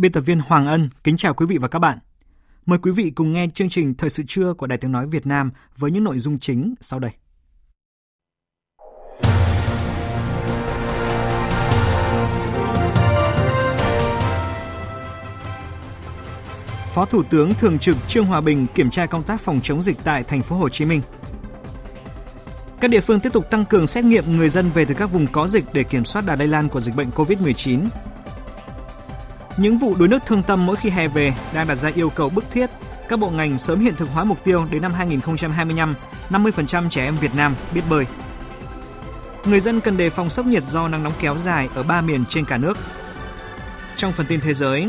[0.00, 1.98] Biên tập viên Hoàng Ân kính chào quý vị và các bạn.
[2.66, 5.26] Mời quý vị cùng nghe chương trình Thời sự trưa của Đài Tiếng Nói Việt
[5.26, 7.10] Nam với những nội dung chính sau đây.
[16.94, 19.96] Phó Thủ tướng Thường trực Trương Hòa Bình kiểm tra công tác phòng chống dịch
[20.04, 21.02] tại thành phố Hồ Chí Minh.
[22.80, 25.26] Các địa phương tiếp tục tăng cường xét nghiệm người dân về từ các vùng
[25.26, 27.88] có dịch để kiểm soát đà lây lan của dịch bệnh COVID-19
[29.60, 32.30] những vụ đuối nước thương tâm mỗi khi hè về đang đặt ra yêu cầu
[32.30, 32.70] bức thiết
[33.08, 35.94] các bộ ngành sớm hiện thực hóa mục tiêu đến năm 2025,
[36.30, 38.06] 50% trẻ em Việt Nam biết bơi.
[39.44, 42.24] Người dân cần đề phòng sốc nhiệt do nắng nóng kéo dài ở ba miền
[42.28, 42.78] trên cả nước.
[43.96, 44.88] Trong phần tin thế giới,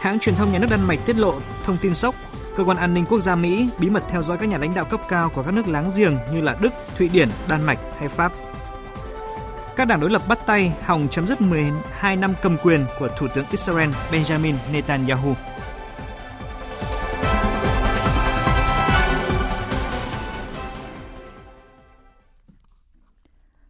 [0.00, 1.34] hãng truyền thông nhà nước Đan Mạch tiết lộ
[1.64, 2.14] thông tin sốc
[2.56, 4.84] cơ quan an ninh quốc gia Mỹ bí mật theo dõi các nhà lãnh đạo
[4.84, 8.08] cấp cao của các nước láng giềng như là Đức, Thụy Điển, Đan Mạch hay
[8.08, 8.32] Pháp
[9.76, 13.28] các đảng đối lập bắt tay hòng chấm dứt 12 năm cầm quyền của Thủ
[13.34, 15.34] tướng Israel Benjamin Netanyahu.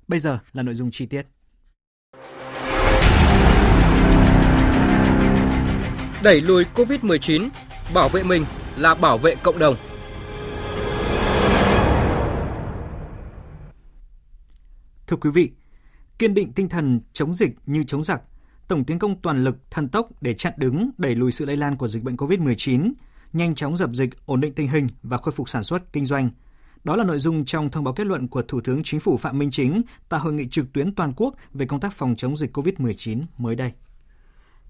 [0.08, 1.26] Bây giờ là nội dung chi tiết.
[6.22, 7.48] Đẩy lùi COVID-19,
[7.94, 8.44] bảo vệ mình
[8.76, 9.76] là bảo vệ cộng đồng.
[15.06, 15.50] Thưa quý vị,
[16.22, 18.22] kiên định tinh thần chống dịch như chống giặc,
[18.68, 21.76] tổng tiến công toàn lực, thần tốc để chặn đứng, đẩy lùi sự lây lan
[21.76, 22.92] của dịch bệnh COVID-19,
[23.32, 26.30] nhanh chóng dập dịch, ổn định tình hình và khôi phục sản xuất, kinh doanh.
[26.84, 29.38] Đó là nội dung trong thông báo kết luận của Thủ tướng Chính phủ Phạm
[29.38, 32.56] Minh Chính tại hội nghị trực tuyến toàn quốc về công tác phòng chống dịch
[32.56, 33.72] COVID-19 mới đây.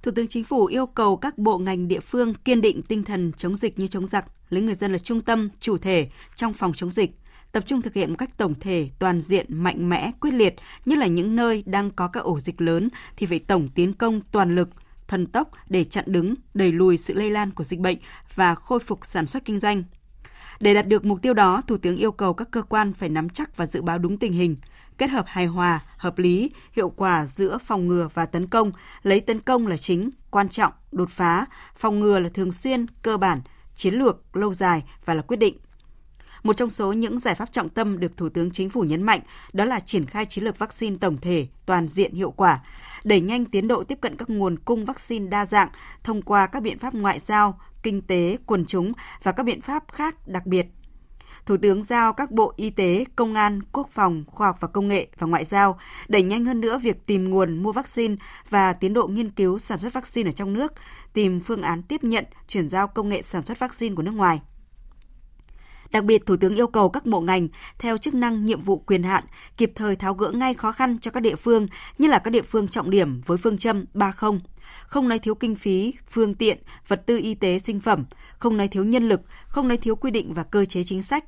[0.02, 3.32] Thủ tướng Chính phủ yêu cầu các bộ ngành địa phương kiên định tinh thần
[3.36, 6.72] chống dịch như chống giặc, lấy người dân là trung tâm, chủ thể trong phòng
[6.74, 7.10] chống dịch,
[7.52, 10.54] tập trung thực hiện một cách tổng thể, toàn diện, mạnh mẽ, quyết liệt,
[10.86, 14.20] nhất là những nơi đang có các ổ dịch lớn thì phải tổng tiến công
[14.20, 14.68] toàn lực,
[15.08, 17.98] thần tốc để chặn đứng, đẩy lùi sự lây lan của dịch bệnh
[18.34, 19.84] và khôi phục sản xuất kinh doanh.
[20.60, 23.28] Để đạt được mục tiêu đó, Thủ tướng yêu cầu các cơ quan phải nắm
[23.28, 24.56] chắc và dự báo đúng tình hình,
[24.98, 29.20] kết hợp hài hòa, hợp lý, hiệu quả giữa phòng ngừa và tấn công, lấy
[29.20, 31.46] tấn công là chính, quan trọng, đột phá,
[31.76, 33.40] phòng ngừa là thường xuyên, cơ bản,
[33.74, 35.56] chiến lược, lâu dài và là quyết định.
[36.42, 39.20] Một trong số những giải pháp trọng tâm được Thủ tướng Chính phủ nhấn mạnh
[39.52, 42.60] đó là triển khai chiến lược vaccine tổng thể, toàn diện hiệu quả,
[43.04, 45.68] đẩy nhanh tiến độ tiếp cận các nguồn cung vaccine đa dạng
[46.04, 48.92] thông qua các biện pháp ngoại giao, kinh tế, quần chúng
[49.22, 50.66] và các biện pháp khác đặc biệt
[51.46, 54.88] Thủ tướng giao các bộ Y tế, Công an, Quốc phòng, Khoa học và Công
[54.88, 55.78] nghệ và Ngoại giao
[56.08, 58.16] đẩy nhanh hơn nữa việc tìm nguồn mua vaccine
[58.50, 60.72] và tiến độ nghiên cứu sản xuất vaccine ở trong nước,
[61.12, 64.40] tìm phương án tiếp nhận, chuyển giao công nghệ sản xuất vaccine của nước ngoài.
[65.92, 67.48] Đặc biệt, Thủ tướng yêu cầu các bộ ngành
[67.78, 69.24] theo chức năng nhiệm vụ quyền hạn
[69.56, 71.66] kịp thời tháo gỡ ngay khó khăn cho các địa phương,
[71.98, 74.30] như là các địa phương trọng điểm với phương châm 30,
[74.86, 76.58] không nói thiếu kinh phí, phương tiện,
[76.88, 78.04] vật tư y tế sinh phẩm,
[78.38, 81.24] không nói thiếu nhân lực, không nói thiếu quy định và cơ chế chính sách,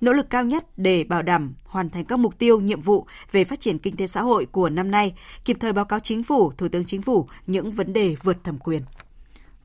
[0.00, 3.44] nỗ lực cao nhất để bảo đảm hoàn thành các mục tiêu, nhiệm vụ về
[3.44, 5.14] phát triển kinh tế xã hội của năm nay,
[5.44, 8.58] kịp thời báo cáo chính phủ, Thủ tướng Chính phủ những vấn đề vượt thẩm
[8.58, 8.82] quyền.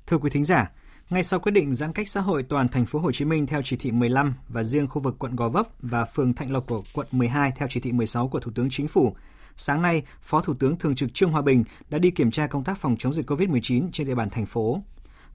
[0.07, 0.71] Thưa quý thính giả,
[1.09, 3.61] ngay sau quyết định giãn cách xã hội toàn thành phố Hồ Chí Minh theo
[3.61, 6.83] chỉ thị 15 và riêng khu vực quận Gò Vấp và phường Thạnh Lộc của
[6.93, 9.15] quận 12 theo chỉ thị 16 của Thủ tướng Chính phủ,
[9.55, 12.63] sáng nay, Phó Thủ tướng Thường trực Trương Hòa Bình đã đi kiểm tra công
[12.63, 14.81] tác phòng chống dịch COVID-19 trên địa bàn thành phố.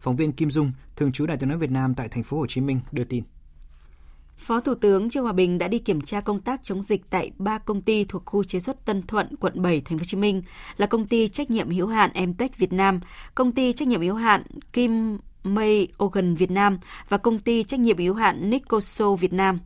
[0.00, 2.46] Phóng viên Kim Dung, thường trú Đài Tiếng nói Việt Nam tại thành phố Hồ
[2.46, 3.24] Chí Minh đưa tin.
[4.38, 7.30] Phó Thủ tướng Trương Hòa Bình đã đi kiểm tra công tác chống dịch tại
[7.38, 10.16] ba công ty thuộc khu chế xuất Tân Thuận, quận 7, thành phố Hồ Chí
[10.16, 10.42] Minh
[10.76, 13.00] là công ty trách nhiệm hữu hạn Emtech Việt Nam,
[13.34, 14.42] công ty trách nhiệm hữu hạn
[14.72, 19.58] Kim May Organ Việt Nam và công ty trách nhiệm hữu hạn Nicoso Việt Nam.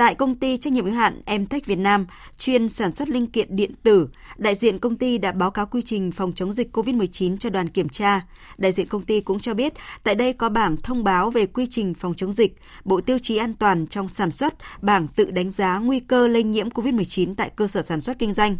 [0.00, 2.06] Tại công ty trách nhiệm hữu hạn Emtech Việt Nam,
[2.38, 5.82] chuyên sản xuất linh kiện điện tử, đại diện công ty đã báo cáo quy
[5.82, 8.20] trình phòng chống dịch COVID-19 cho đoàn kiểm tra.
[8.58, 11.66] Đại diện công ty cũng cho biết, tại đây có bảng thông báo về quy
[11.70, 15.50] trình phòng chống dịch, bộ tiêu chí an toàn trong sản xuất, bảng tự đánh
[15.50, 18.58] giá nguy cơ lây nhiễm COVID-19 tại cơ sở sản xuất kinh doanh.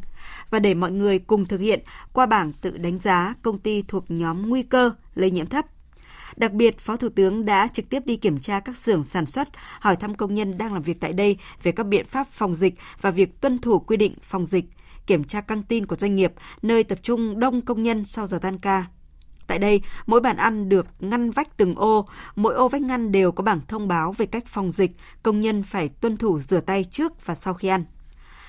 [0.50, 1.80] Và để mọi người cùng thực hiện,
[2.12, 5.66] qua bảng tự đánh giá, công ty thuộc nhóm nguy cơ lây nhiễm thấp
[6.40, 9.48] Đặc biệt, Phó Thủ tướng đã trực tiếp đi kiểm tra các xưởng sản xuất,
[9.80, 12.74] hỏi thăm công nhân đang làm việc tại đây về các biện pháp phòng dịch
[13.00, 14.64] và việc tuân thủ quy định phòng dịch,
[15.06, 16.32] kiểm tra căng tin của doanh nghiệp,
[16.62, 18.84] nơi tập trung đông công nhân sau giờ tan ca.
[19.46, 22.06] Tại đây, mỗi bàn ăn được ngăn vách từng ô,
[22.36, 24.90] mỗi ô vách ngăn đều có bảng thông báo về cách phòng dịch,
[25.22, 27.84] công nhân phải tuân thủ rửa tay trước và sau khi ăn.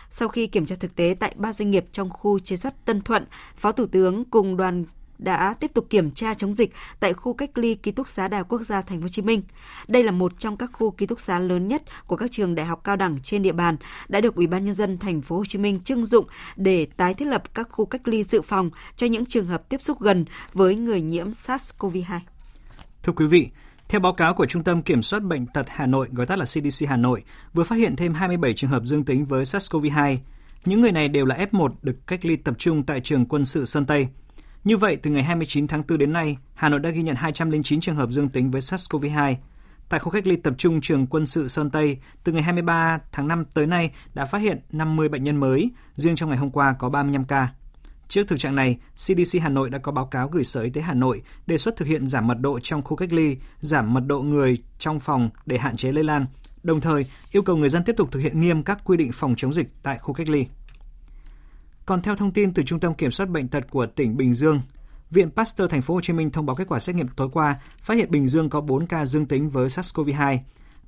[0.10, 3.02] Sau khi kiểm tra thực tế tại ba doanh nghiệp trong khu chế xuất Tân
[3.02, 3.26] Thuận,
[3.58, 4.84] Phó Thủ tướng cùng đoàn
[5.22, 8.38] đã tiếp tục kiểm tra chống dịch tại khu cách ly ký túc xá Đại
[8.38, 9.42] học Quốc gia Thành phố Hồ Chí Minh.
[9.88, 12.66] Đây là một trong các khu ký túc xá lớn nhất của các trường đại
[12.66, 13.78] học cao đẳng trên địa bàn
[14.08, 16.26] đã được Ủy ban nhân dân Thành phố Hồ Chí Minh trưng dụng
[16.56, 19.82] để tái thiết lập các khu cách ly dự phòng cho những trường hợp tiếp
[19.82, 22.20] xúc gần với người nhiễm SARS-CoV-2.
[23.04, 23.50] Thưa quý vị,
[23.90, 26.46] theo báo cáo của Trung tâm Kiểm soát Bệnh tật Hà Nội, gọi tắt là
[26.46, 30.18] CDC Hà Nội, vừa phát hiện thêm 27 trường hợp dương tính với SARS-CoV-2.
[30.66, 33.66] Những người này đều là F1 được cách ly tập trung tại trường quân sự
[33.66, 34.08] Sơn Tây.
[34.64, 37.82] Như vậy, từ ngày 29 tháng 4 đến nay, Hà Nội đã ghi nhận 209
[37.82, 39.36] trường hợp dương tính với SARS-CoV-2.
[39.90, 43.28] Tại khu cách ly tập trung trường quân sự Sơn Tây, từ ngày 23 tháng
[43.28, 46.76] 5 tới nay đã phát hiện 50 bệnh nhân mới, riêng trong ngày hôm qua
[46.80, 47.48] có 35 ca.
[48.08, 50.82] Trước thực trạng này, CDC Hà Nội đã có báo cáo gửi Sở Y tế
[50.82, 54.04] Hà Nội đề xuất thực hiện giảm mật độ trong khu cách ly, giảm mật
[54.08, 56.26] độ người trong phòng để hạn chế lây lan,
[56.64, 59.34] đồng thời yêu cầu người dân tiếp tục thực hiện nghiêm các quy định phòng
[59.38, 60.46] chống dịch tại khu cách ly.
[61.92, 64.62] Còn theo thông tin từ Trung tâm Kiểm soát bệnh tật của tỉnh Bình Dương,
[65.10, 67.60] Viện Pasteur Thành phố Hồ Chí Minh thông báo kết quả xét nghiệm tối qua,
[67.82, 70.38] phát hiện Bình Dương có 4 ca dương tính với SARS-CoV-2.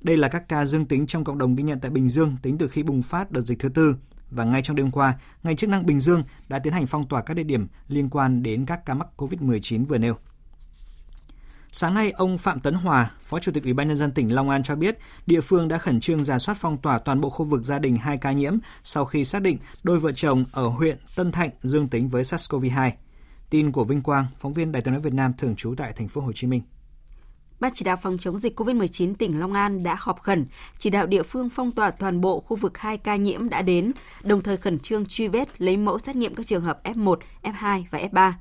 [0.02, 2.58] Đây là các ca dương tính trong cộng đồng ghi nhận tại Bình Dương tính
[2.58, 3.96] từ khi bùng phát đợt dịch thứ tư.
[4.30, 7.22] Và ngay trong đêm qua, ngành chức năng Bình Dương đã tiến hành phong tỏa
[7.22, 10.16] các địa điểm liên quan đến các ca mắc COVID-19 vừa nêu.
[11.76, 14.50] Sáng nay, ông Phạm Tấn Hòa, Phó Chủ tịch Ủy ban nhân dân tỉnh Long
[14.50, 17.44] An cho biết, địa phương đã khẩn trương giả soát phong tỏa toàn bộ khu
[17.44, 20.98] vực gia đình hai ca nhiễm sau khi xác định đôi vợ chồng ở huyện
[21.16, 22.90] Tân Thạnh dương tính với SARS-CoV-2.
[23.50, 26.08] Tin của Vinh Quang, phóng viên Đài tiếng nói Việt Nam thường trú tại thành
[26.08, 26.62] phố Hồ Chí Minh.
[27.60, 30.46] Ban chỉ đạo phòng chống dịch COVID-19 tỉnh Long An đã họp khẩn,
[30.78, 33.92] chỉ đạo địa phương phong tỏa toàn bộ khu vực hai ca nhiễm đã đến,
[34.22, 37.82] đồng thời khẩn trương truy vết lấy mẫu xét nghiệm các trường hợp F1, F2
[37.90, 38.32] và F3.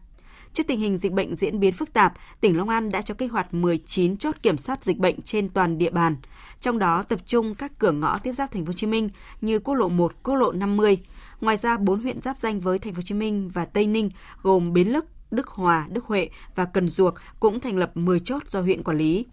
[0.53, 3.31] Trước tình hình dịch bệnh diễn biến phức tạp, tỉnh Long An đã cho kích
[3.31, 6.17] hoạt 19 chốt kiểm soát dịch bệnh trên toàn địa bàn,
[6.59, 9.09] trong đó tập trung các cửa ngõ tiếp giáp thành phố Hồ Chí Minh
[9.41, 10.97] như quốc lộ 1, quốc lộ 50.
[11.41, 14.09] Ngoài ra, 4 huyện giáp danh với thành phố Hồ Chí Minh và Tây Ninh
[14.41, 18.41] gồm Bến Lức, Đức Hòa, Đức Huệ và Cần Duộc cũng thành lập 10 chốt
[18.47, 19.25] do huyện quản lý.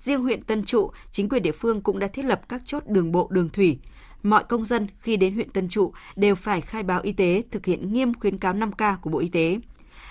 [0.00, 3.12] Riêng huyện Tân Trụ, chính quyền địa phương cũng đã thiết lập các chốt đường
[3.12, 3.78] bộ đường thủy.
[4.22, 7.66] Mọi công dân khi đến huyện Tân Trụ đều phải khai báo y tế, thực
[7.66, 9.58] hiện nghiêm khuyến cáo 5K của Bộ Y tế.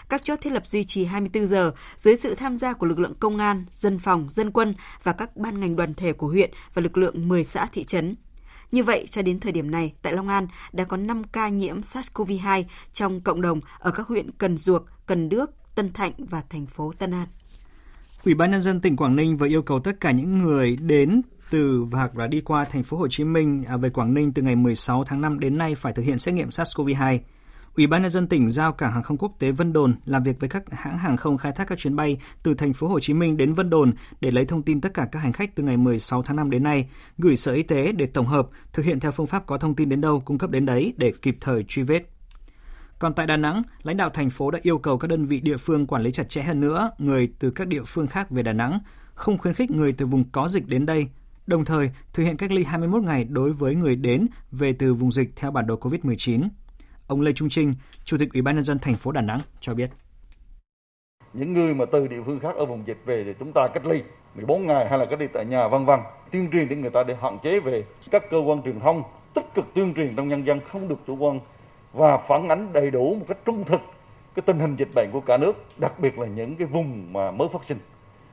[0.10, 3.16] Các chốt thiết lập duy trì 24 giờ dưới sự tham gia của lực lượng
[3.19, 4.74] công an, dân phòng, dân quân
[5.04, 8.16] và các ban ngành đoàn thể của huyện và lực lượng 10 xã thị trấn.
[8.72, 11.81] Như vậy, cho đến thời điểm này, tại Long An đã có 5 ca nhiễm
[11.81, 12.63] SARS-CoV-2
[12.94, 16.92] trong cộng đồng ở các huyện Cần Duộc, Cần Đước, Tân Thạnh và thành phố
[16.98, 17.28] Tân An.
[18.25, 21.22] Ủy ban nhân dân tỉnh Quảng Ninh vừa yêu cầu tất cả những người đến
[21.50, 24.42] từ hoặc là đi qua thành phố Hồ Chí Minh à, về Quảng Ninh từ
[24.42, 27.19] ngày 16 tháng 5 đến nay phải thực hiện xét nghiệm SARS-CoV-2.
[27.77, 30.39] Ủy ban nhân dân tỉnh giao cảng hàng không quốc tế Vân Đồn làm việc
[30.39, 33.13] với các hãng hàng không khai thác các chuyến bay từ thành phố Hồ Chí
[33.13, 35.77] Minh đến Vân Đồn để lấy thông tin tất cả các hành khách từ ngày
[35.77, 39.12] 16 tháng 5 đến nay, gửi Sở Y tế để tổng hợp, thực hiện theo
[39.12, 41.83] phương pháp có thông tin đến đâu cung cấp đến đấy để kịp thời truy
[41.83, 42.03] vết.
[43.00, 45.57] Còn tại Đà Nẵng, lãnh đạo thành phố đã yêu cầu các đơn vị địa
[45.57, 48.53] phương quản lý chặt chẽ hơn nữa người từ các địa phương khác về Đà
[48.53, 48.79] Nẵng,
[49.13, 51.07] không khuyến khích người từ vùng có dịch đến đây,
[51.48, 55.12] đồng thời thực hiện cách ly 21 ngày đối với người đến về từ vùng
[55.12, 56.48] dịch theo bản đồ COVID-19.
[57.08, 57.74] Ông Lê Trung Trinh,
[58.04, 59.90] Chủ tịch Ủy ban nhân dân thành phố Đà Nẵng cho biết.
[61.34, 63.86] Những người mà từ địa phương khác ở vùng dịch về thì chúng ta cách
[63.86, 64.04] ly
[64.36, 66.00] 14 ngày hay là cách ly tại nhà vân vân,
[66.32, 69.46] tuyên truyền để người ta để hạn chế về các cơ quan truyền thông tích
[69.56, 71.40] cực tuyên truyền trong nhân dân không được chủ quan
[71.94, 73.82] và phản ánh đầy đủ một cách trung thực
[74.36, 77.32] cái tình hình dịch bệnh của cả nước, đặc biệt là những cái vùng mà
[77.32, 77.80] mới phát sinh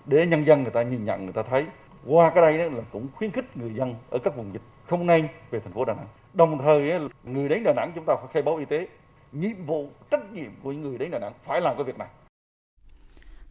[0.06, 1.66] để nhân dân người ta nhìn nhận người ta thấy
[2.06, 5.28] qua cái đây là cũng khuyến khích người dân ở các vùng dịch không nên
[5.50, 6.06] về thành phố Đà Nẵng.
[6.34, 6.80] Đồng thời
[7.24, 8.86] người đến Đà Nẵng chúng ta phải khai báo y tế.
[9.32, 12.08] Nhiệm vụ trách nhiệm của những người đến Đà Nẵng phải làm cái việc này.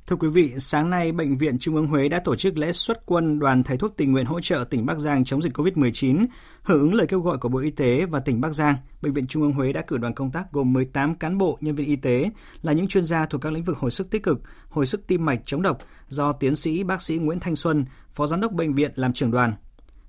[0.08, 3.06] Thưa quý vị, sáng nay Bệnh viện Trung ương Huế đã tổ chức lễ xuất
[3.06, 6.26] quân đoàn thầy thuốc tình nguyện hỗ trợ tỉnh Bắc Giang chống dịch COVID-19.
[6.64, 9.28] Hưởng ứng lời kêu gọi của Bộ Y tế và tỉnh Bắc Giang, Bệnh viện
[9.28, 11.96] Trung ương Huế đã cử đoàn công tác gồm 18 cán bộ nhân viên y
[11.96, 12.30] tế
[12.62, 15.26] là những chuyên gia thuộc các lĩnh vực hồi sức tích cực, hồi sức tim
[15.26, 18.74] mạch chống độc do tiến sĩ bác sĩ Nguyễn Thanh Xuân, Phó Giám đốc Bệnh
[18.74, 19.54] viện làm trưởng đoàn.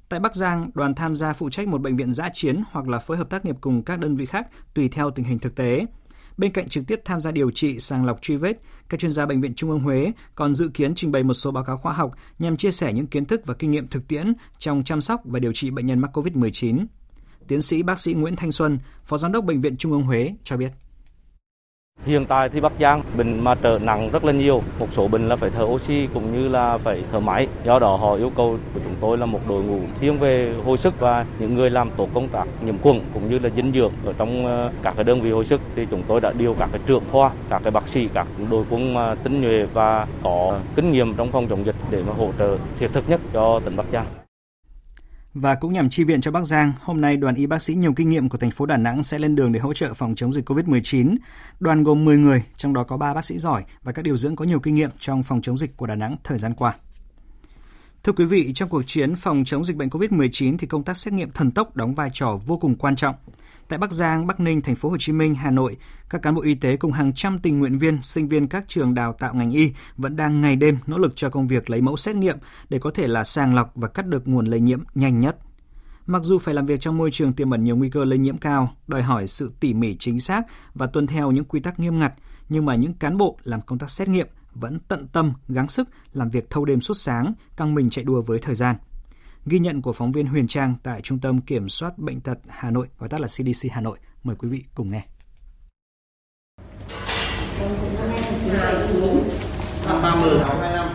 [0.08, 2.99] Tại Bắc Giang, đoàn tham gia phụ trách một bệnh viện giã chiến hoặc là
[2.99, 5.87] phối hợp tác nghiệp cùng các đơn vị khác tùy theo tình hình thực tế.
[6.37, 9.26] Bên cạnh trực tiếp tham gia điều trị, sàng lọc truy vết, các chuyên gia
[9.26, 11.92] Bệnh viện Trung ương Huế còn dự kiến trình bày một số báo cáo khoa
[11.92, 15.20] học nhằm chia sẻ những kiến thức và kinh nghiệm thực tiễn trong chăm sóc
[15.25, 16.87] và điều trị bệnh nhân mắc COVID-19.
[17.49, 20.34] Tiến sĩ bác sĩ Nguyễn Thanh Xuân, Phó Giám đốc Bệnh viện Trung ương Huế
[20.44, 20.73] cho biết.
[22.06, 25.28] Hiện tại thì Bắc Giang bệnh mà trở nặng rất là nhiều, một số bệnh
[25.28, 27.46] là phải thở oxy cũng như là phải thở máy.
[27.64, 30.78] Do đó họ yêu cầu của chúng tôi là một đội ngũ thiên về hồi
[30.78, 33.92] sức và những người làm tổ công tác nhiễm khuẩn cũng như là dinh dưỡng
[34.06, 36.68] ở trong ờ, các cái đơn vị hồi sức thì chúng tôi đã điều các
[36.72, 40.92] cái trưởng khoa, các cái bác sĩ, các đội quân tinh nhuệ và có kinh
[40.92, 43.86] nghiệm trong phòng chống dịch để mà hỗ trợ thiết thực nhất cho tỉnh Bắc
[43.92, 44.06] Giang.
[45.34, 47.92] Và cũng nhằm chi viện cho Bắc Giang, hôm nay đoàn y bác sĩ nhiều
[47.96, 50.32] kinh nghiệm của thành phố Đà Nẵng sẽ lên đường để hỗ trợ phòng chống
[50.32, 51.16] dịch COVID-19.
[51.60, 54.36] Đoàn gồm 10 người, trong đó có 3 bác sĩ giỏi và các điều dưỡng
[54.36, 56.74] có nhiều kinh nghiệm trong phòng chống dịch của Đà Nẵng thời gian qua.
[58.04, 61.14] Thưa quý vị, trong cuộc chiến phòng chống dịch bệnh COVID-19 thì công tác xét
[61.14, 63.14] nghiệm thần tốc đóng vai trò vô cùng quan trọng.
[63.68, 65.76] Tại Bắc Giang, Bắc Ninh, Thành phố Hồ Chí Minh, Hà Nội,
[66.11, 68.94] các cán bộ y tế cùng hàng trăm tình nguyện viên, sinh viên các trường
[68.94, 71.96] đào tạo ngành y vẫn đang ngày đêm nỗ lực cho công việc lấy mẫu
[71.96, 75.20] xét nghiệm để có thể là sàng lọc và cắt được nguồn lây nhiễm nhanh
[75.20, 75.37] nhất.
[76.06, 78.38] Mặc dù phải làm việc trong môi trường tiềm ẩn nhiều nguy cơ lây nhiễm
[78.38, 80.42] cao, đòi hỏi sự tỉ mỉ chính xác
[80.75, 82.12] và tuân theo những quy tắc nghiêm ngặt,
[82.49, 85.88] nhưng mà những cán bộ làm công tác xét nghiệm vẫn tận tâm, gắng sức
[86.12, 88.76] làm việc thâu đêm suốt sáng, căng mình chạy đua với thời gian.
[89.46, 92.70] Ghi nhận của phóng viên Huyền Trang tại Trung tâm Kiểm soát Bệnh tật Hà
[92.70, 93.99] Nội, gọi tắt là CDC Hà Nội.
[94.23, 95.02] Mời quý vị cùng nghe.
[99.87, 100.88] Năm 30, 625.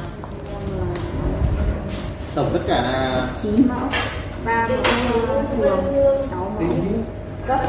[2.36, 3.90] Tổng tất cả là 9 mẫu.
[4.46, 4.84] 3 thường,
[6.30, 7.04] 6 mẫu.
[7.48, 7.62] Cấp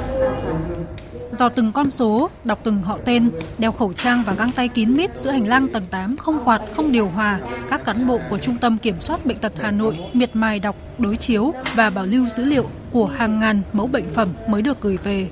[1.33, 4.97] Dò từng con số, đọc từng họ tên, đeo khẩu trang và găng tay kín
[4.97, 8.39] mít giữa hành lang tầng 8 không quạt, không điều hòa, các cán bộ của
[8.39, 12.07] Trung tâm Kiểm soát Bệnh tật Hà Nội miệt mài đọc, đối chiếu và bảo
[12.07, 15.29] lưu dữ liệu của hàng ngàn mẫu bệnh phẩm mới được gửi về.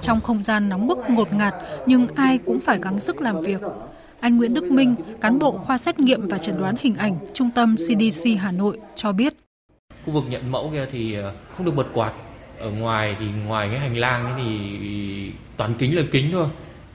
[0.00, 1.54] Trong không gian nóng bức ngột ngạt
[1.86, 3.60] nhưng ai cũng phải gắng sức làm việc.
[4.20, 7.50] Anh Nguyễn Đức Minh, cán bộ khoa xét nghiệm và chẩn đoán hình ảnh Trung
[7.54, 9.34] tâm CDC Hà Nội cho biết.
[10.06, 12.12] Khu vực nhận mẫu kia thì ờ, không được bật quạt
[12.58, 16.48] ở ngoài thì ngoài cái hành lang thì toàn kính là kính thôi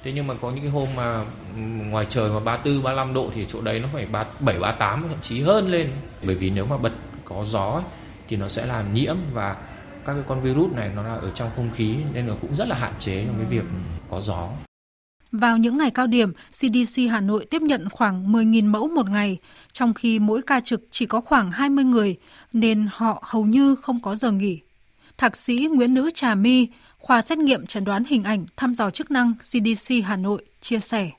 [0.03, 1.25] thế nhưng mà có những cái hôm mà
[1.89, 5.41] ngoài trời mà 34 35 độ thì chỗ đấy nó phải 37 38 thậm chí
[5.41, 5.91] hơn lên
[6.23, 6.91] bởi vì nếu mà bật
[7.25, 7.83] có gió ấy,
[8.27, 9.55] thì nó sẽ làm nhiễm và
[10.05, 12.67] các cái con virus này nó là ở trong không khí nên là cũng rất
[12.67, 13.63] là hạn chế trong cái việc
[14.09, 14.49] có gió.
[15.31, 19.37] Vào những ngày cao điểm, CDC Hà Nội tiếp nhận khoảng 10.000 mẫu một ngày,
[19.71, 22.15] trong khi mỗi ca trực chỉ có khoảng 20 người,
[22.53, 24.59] nên họ hầu như không có giờ nghỉ.
[25.23, 28.89] Thạc sĩ Nguyễn Nữ Trà My, khoa xét nghiệm chẩn đoán hình ảnh thăm dò
[28.89, 31.09] chức năng CDC Hà Nội chia sẻ.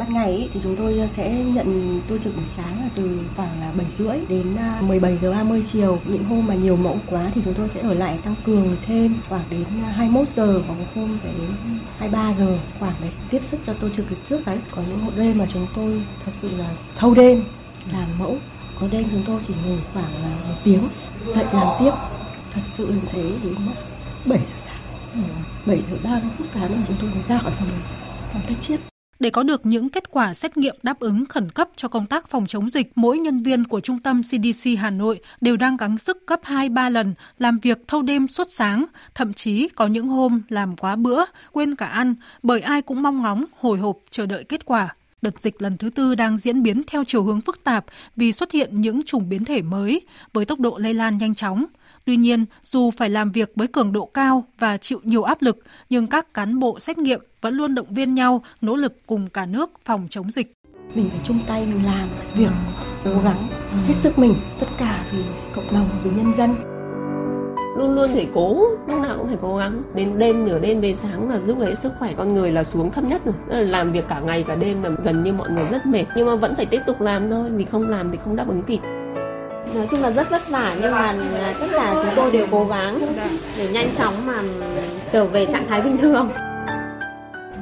[0.00, 3.72] Ban ngày thì chúng tôi sẽ nhận tôi trực buổi sáng là từ khoảng là
[3.76, 5.98] 7 rưỡi đến à, 17 giờ 30 chiều.
[6.06, 9.14] Những hôm mà nhiều mẫu quá thì chúng tôi sẽ ở lại tăng cường thêm
[9.28, 11.50] khoảng đến à, 21 giờ hoặc một hôm phải đến
[11.98, 14.58] 23 giờ khoảng để tiếp sức cho tôi trực trước đấy.
[14.70, 17.42] Có những hộ đêm mà chúng tôi thật sự là thâu đêm
[17.92, 18.38] làm mẫu.
[18.80, 20.88] Có đêm chúng tôi chỉ ngủ khoảng là một tiếng
[21.34, 21.92] dậy làm tiếp
[22.56, 23.54] thật sự như thế đến
[24.24, 24.82] 7 giờ sáng
[25.14, 25.20] ừ,
[25.66, 27.68] 7 giờ 30 phút sáng là chúng tôi mới ra khỏi phòng
[28.32, 28.80] phòng cách chiết
[29.18, 32.28] để có được những kết quả xét nghiệm đáp ứng khẩn cấp cho công tác
[32.28, 35.98] phòng chống dịch, mỗi nhân viên của Trung tâm CDC Hà Nội đều đang gắng
[35.98, 38.84] sức gấp 2-3 lần, làm việc thâu đêm suốt sáng,
[39.14, 43.22] thậm chí có những hôm làm quá bữa, quên cả ăn, bởi ai cũng mong
[43.22, 44.94] ngóng, hồi hộp chờ đợi kết quả.
[45.22, 47.84] Đợt dịch lần thứ tư đang diễn biến theo chiều hướng phức tạp
[48.16, 50.00] vì xuất hiện những chủng biến thể mới
[50.32, 51.64] với tốc độ lây lan nhanh chóng.
[52.06, 55.58] Tuy nhiên, dù phải làm việc với cường độ cao và chịu nhiều áp lực,
[55.88, 59.46] nhưng các cán bộ xét nghiệm vẫn luôn động viên nhau nỗ lực cùng cả
[59.46, 60.52] nước phòng chống dịch.
[60.94, 62.50] Mình phải chung tay mình làm việc,
[63.04, 63.48] cố gắng
[63.86, 65.22] hết sức mình, tất cả vì
[65.56, 66.54] cộng đồng, vì nhân dân.
[67.78, 69.82] Luôn luôn phải cố lúc nào cũng phải cố gắng.
[69.94, 72.90] Đến đêm nửa đêm về sáng là lúc đấy sức khỏe con người là xuống
[72.90, 73.34] thấp nhất rồi.
[73.48, 76.04] Là làm việc cả ngày cả đêm là gần như mọi người rất mệt.
[76.16, 78.62] Nhưng mà vẫn phải tiếp tục làm thôi vì không làm thì không đáp ứng
[78.62, 78.80] kịp
[79.74, 81.14] nói chung là rất vất vả, nhưng mà
[81.60, 82.98] tất cả chúng tôi đều cố gắng
[83.58, 84.34] để nhanh chóng mà
[85.10, 86.28] trở về trạng thái bình thường.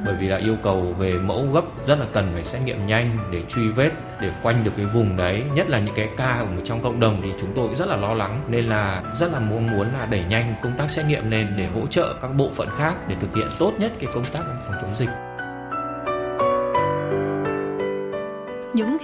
[0.05, 3.19] Bởi vì là yêu cầu về mẫu gấp rất là cần phải xét nghiệm nhanh
[3.33, 5.43] để truy vết, để quanh được cái vùng đấy.
[5.55, 7.97] Nhất là những cái ca ở trong cộng đồng thì chúng tôi cũng rất là
[7.97, 11.31] lo lắng, nên là rất là mong muốn là đẩy nhanh công tác xét nghiệm
[11.31, 14.25] lên để hỗ trợ các bộ phận khác để thực hiện tốt nhất cái công
[14.25, 15.34] tác phòng chống dịch.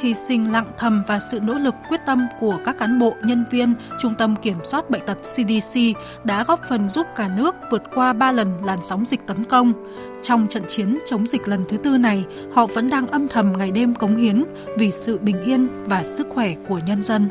[0.00, 3.44] hy sinh lặng thầm và sự nỗ lực quyết tâm của các cán bộ, nhân
[3.50, 5.78] viên Trung tâm Kiểm soát Bệnh tật CDC
[6.24, 9.72] đã góp phần giúp cả nước vượt qua 3 lần làn sóng dịch tấn công.
[10.22, 13.70] Trong trận chiến chống dịch lần thứ tư này, họ vẫn đang âm thầm ngày
[13.70, 14.44] đêm cống hiến
[14.78, 17.28] vì sự bình yên và sức khỏe của nhân dân.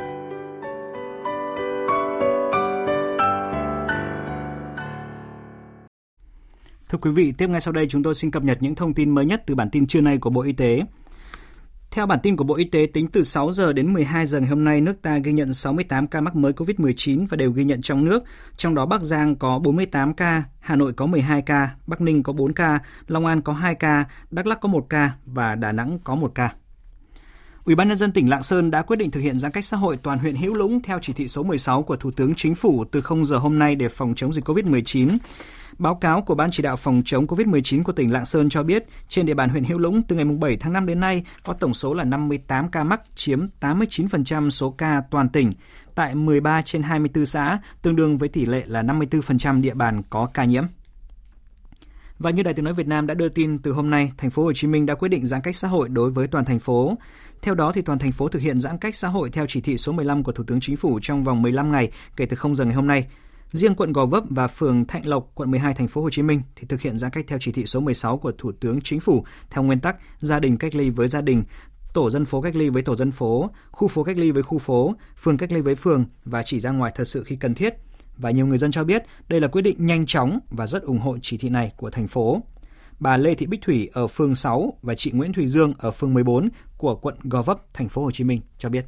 [6.89, 9.09] Thưa quý vị, tiếp ngay sau đây chúng tôi xin cập nhật những thông tin
[9.09, 10.81] mới nhất từ bản tin trưa nay của Bộ Y tế.
[11.99, 14.49] Theo bản tin của Bộ Y tế, tính từ 6 giờ đến 12 giờ ngày
[14.49, 17.81] hôm nay, nước ta ghi nhận 68 ca mắc mới COVID-19 và đều ghi nhận
[17.81, 18.23] trong nước.
[18.57, 22.33] Trong đó Bắc Giang có 48 ca, Hà Nội có 12 ca, Bắc Ninh có
[22.33, 25.99] 4 ca, Long An có 2 ca, Đắk Lắk có 1 ca và Đà Nẵng
[26.03, 26.53] có 1 ca.
[27.63, 29.77] Ủy ban nhân dân tỉnh Lạng Sơn đã quyết định thực hiện giãn cách xã
[29.77, 32.85] hội toàn huyện Hữu Lũng theo chỉ thị số 16 của Thủ tướng Chính phủ
[32.91, 35.17] từ 0 giờ hôm nay để phòng chống dịch COVID-19.
[35.79, 38.85] Báo cáo của Ban chỉ đạo phòng chống COVID-19 của tỉnh Lạng Sơn cho biết,
[39.07, 41.73] trên địa bàn huyện Hữu Lũng từ ngày 7 tháng 5 đến nay có tổng
[41.73, 45.51] số là 58 ca mắc, chiếm 89% số ca toàn tỉnh
[45.95, 50.27] tại 13 trên 24 xã, tương đương với tỷ lệ là 54% địa bàn có
[50.33, 50.63] ca nhiễm.
[52.19, 54.43] Và như Đài Tiếng nói Việt Nam đã đưa tin từ hôm nay, thành phố
[54.43, 56.97] Hồ Chí Minh đã quyết định giãn cách xã hội đối với toàn thành phố.
[57.41, 59.77] Theo đó thì toàn thành phố thực hiện giãn cách xã hội theo chỉ thị
[59.77, 62.65] số 15 của Thủ tướng Chính phủ trong vòng 15 ngày kể từ 0 giờ
[62.65, 63.07] ngày hôm nay.
[63.51, 66.41] Riêng quận Gò Vấp và phường Thạnh Lộc, quận 12 thành phố Hồ Chí Minh
[66.55, 69.25] thì thực hiện giãn cách theo chỉ thị số 16 của Thủ tướng Chính phủ
[69.49, 71.43] theo nguyên tắc gia đình cách ly với gia đình,
[71.93, 74.57] tổ dân phố cách ly với tổ dân phố, khu phố cách ly với khu
[74.57, 77.73] phố, phường cách ly với phường và chỉ ra ngoài thật sự khi cần thiết.
[78.17, 80.99] Và nhiều người dân cho biết đây là quyết định nhanh chóng và rất ủng
[80.99, 82.41] hộ chỉ thị này của thành phố.
[82.99, 86.13] Bà Lê Thị Bích Thủy ở phường 6 và chị Nguyễn Thùy Dương ở phường
[86.13, 88.85] 14 của quận Gò Vấp, thành phố Hồ Chí Minh cho biết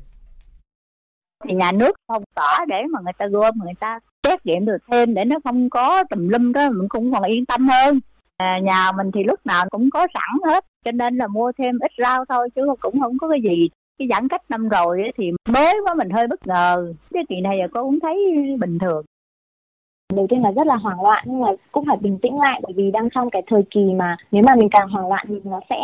[1.43, 4.77] thì nhà nước phong tỏa để mà người ta gom người ta xét nghiệm được
[4.91, 7.99] thêm để nó không có tùm lum đó mình cũng còn yên tâm hơn.
[8.37, 11.79] À, nhà mình thì lúc nào cũng có sẵn hết cho nên là mua thêm
[11.79, 13.69] ít rau thôi chứ cũng không có cái gì.
[13.99, 16.93] Cái giãn cách năm rồi thì mới quá mình hơi bất ngờ.
[17.13, 18.17] Cái kỳ này cô cũng thấy
[18.59, 19.05] bình thường
[20.15, 22.73] đầu tiên là rất là hoảng loạn nhưng mà cũng phải bình tĩnh lại bởi
[22.75, 25.59] vì đang trong cái thời kỳ mà nếu mà mình càng hoảng loạn thì nó
[25.69, 25.79] sẽ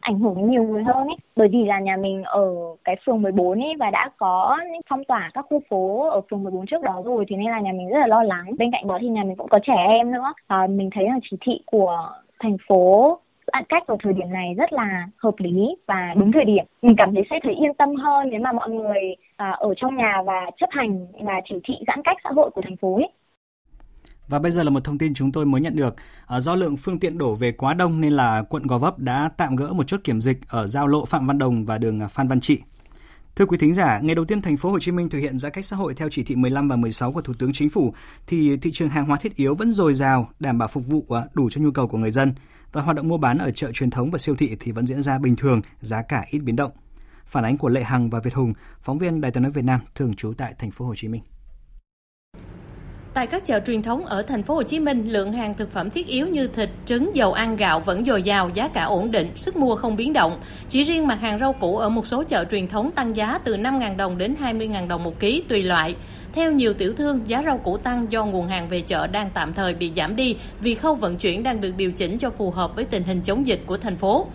[0.00, 1.16] ảnh hưởng đến nhiều người hơn ấy.
[1.36, 4.58] Bởi vì là nhà mình ở cái phường 14 ấy và đã có
[4.90, 7.72] phong tỏa các khu phố ở phường 14 trước đó rồi thì nên là nhà
[7.72, 8.46] mình rất là lo lắng.
[8.58, 10.32] Bên cạnh đó thì nhà mình cũng có trẻ em nữa.
[10.46, 12.10] À, mình thấy là chỉ thị của
[12.40, 13.18] thành phố
[13.52, 16.64] giãn cách vào thời điểm này rất là hợp lý và đúng thời điểm.
[16.82, 19.96] Mình cảm thấy sẽ thấy yên tâm hơn nếu mà mọi người à, ở trong
[19.96, 23.10] nhà và chấp hành và chỉ thị giãn cách xã hội của thành phố ấy
[24.32, 25.94] và bây giờ là một thông tin chúng tôi mới nhận được.
[26.26, 29.30] Ờ, do lượng phương tiện đổ về quá đông nên là quận Gò Vấp đã
[29.36, 32.08] tạm gỡ một chốt kiểm dịch ở giao lộ Phạm Văn Đồng và đường à,
[32.08, 32.58] Phan Văn Trị.
[33.36, 35.52] Thưa quý thính giả, ngày đầu tiên thành phố Hồ Chí Minh thực hiện giãn
[35.52, 37.94] cách xã hội theo chỉ thị 15 và 16 của Thủ tướng Chính phủ
[38.26, 41.22] thì thị trường hàng hóa thiết yếu vẫn dồi dào, đảm bảo phục vụ à,
[41.34, 42.34] đủ cho nhu cầu của người dân
[42.72, 45.02] và hoạt động mua bán ở chợ truyền thống và siêu thị thì vẫn diễn
[45.02, 46.70] ra bình thường, giá cả ít biến động.
[47.26, 49.80] Phản ánh của Lệ Hằng và Việt Hùng, phóng viên Đài tiếng nói Việt Nam
[49.94, 51.22] thường trú tại thành phố Hồ Chí Minh.
[53.14, 55.90] Tại các chợ truyền thống ở thành phố Hồ Chí Minh, lượng hàng thực phẩm
[55.90, 59.30] thiết yếu như thịt, trứng, dầu ăn, gạo vẫn dồi dào, giá cả ổn định,
[59.36, 60.40] sức mua không biến động.
[60.68, 63.56] Chỉ riêng mặt hàng rau củ ở một số chợ truyền thống tăng giá từ
[63.56, 65.94] 5.000 đồng đến 20.000 đồng một ký tùy loại.
[66.32, 69.54] Theo nhiều tiểu thương, giá rau củ tăng do nguồn hàng về chợ đang tạm
[69.54, 72.76] thời bị giảm đi vì khâu vận chuyển đang được điều chỉnh cho phù hợp
[72.76, 74.26] với tình hình chống dịch của thành phố.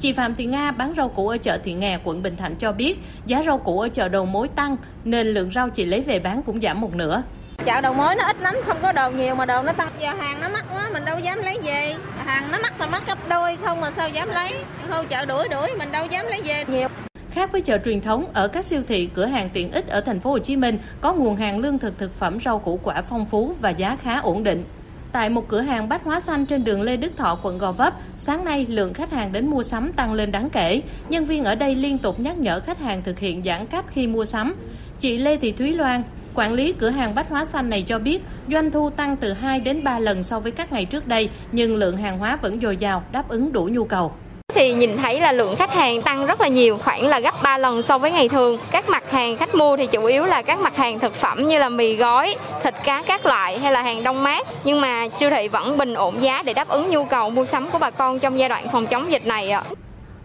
[0.00, 2.72] Chị Phạm Thị Nga bán rau củ ở chợ Thị Nghè, quận Bình Thạnh cho
[2.72, 6.18] biết giá rau củ ở chợ đầu mối tăng nên lượng rau chị lấy về
[6.18, 7.22] bán cũng giảm một nửa.
[7.64, 9.88] Chợ đầu mối nó ít lắm, không có đồ nhiều mà đồ nó tăng.
[10.00, 11.94] Giờ hàng nó mắc quá, mình đâu dám lấy về.
[12.24, 14.54] Hàng nó mắc là mắc gấp đôi không mà sao dám lấy.
[14.88, 16.88] Thôi chợ đuổi đuổi mình đâu dám lấy về nhiều.
[17.30, 20.20] Khác với chợ truyền thống, ở các siêu thị, cửa hàng tiện ích ở thành
[20.20, 23.26] phố Hồ Chí Minh có nguồn hàng lương thực thực phẩm rau củ quả phong
[23.26, 24.64] phú và giá khá ổn định.
[25.12, 27.94] Tại một cửa hàng bách hóa xanh trên đường Lê Đức Thọ, quận Gò Vấp,
[28.16, 30.82] sáng nay lượng khách hàng đến mua sắm tăng lên đáng kể.
[31.08, 34.06] Nhân viên ở đây liên tục nhắc nhở khách hàng thực hiện giãn cách khi
[34.06, 34.54] mua sắm.
[34.98, 36.02] Chị Lê Thị Thúy Loan,
[36.34, 39.60] Quản lý cửa hàng bách hóa xanh này cho biết, doanh thu tăng từ 2
[39.60, 42.76] đến 3 lần so với các ngày trước đây, nhưng lượng hàng hóa vẫn dồi
[42.76, 44.12] dào, đáp ứng đủ nhu cầu
[44.54, 47.58] thì nhìn thấy là lượng khách hàng tăng rất là nhiều, khoảng là gấp 3
[47.58, 48.58] lần so với ngày thường.
[48.70, 51.58] Các mặt hàng khách mua thì chủ yếu là các mặt hàng thực phẩm như
[51.58, 54.46] là mì gói, thịt cá các loại hay là hàng đông mát.
[54.64, 57.70] Nhưng mà siêu thị vẫn bình ổn giá để đáp ứng nhu cầu mua sắm
[57.70, 59.62] của bà con trong giai đoạn phòng chống dịch này ạ.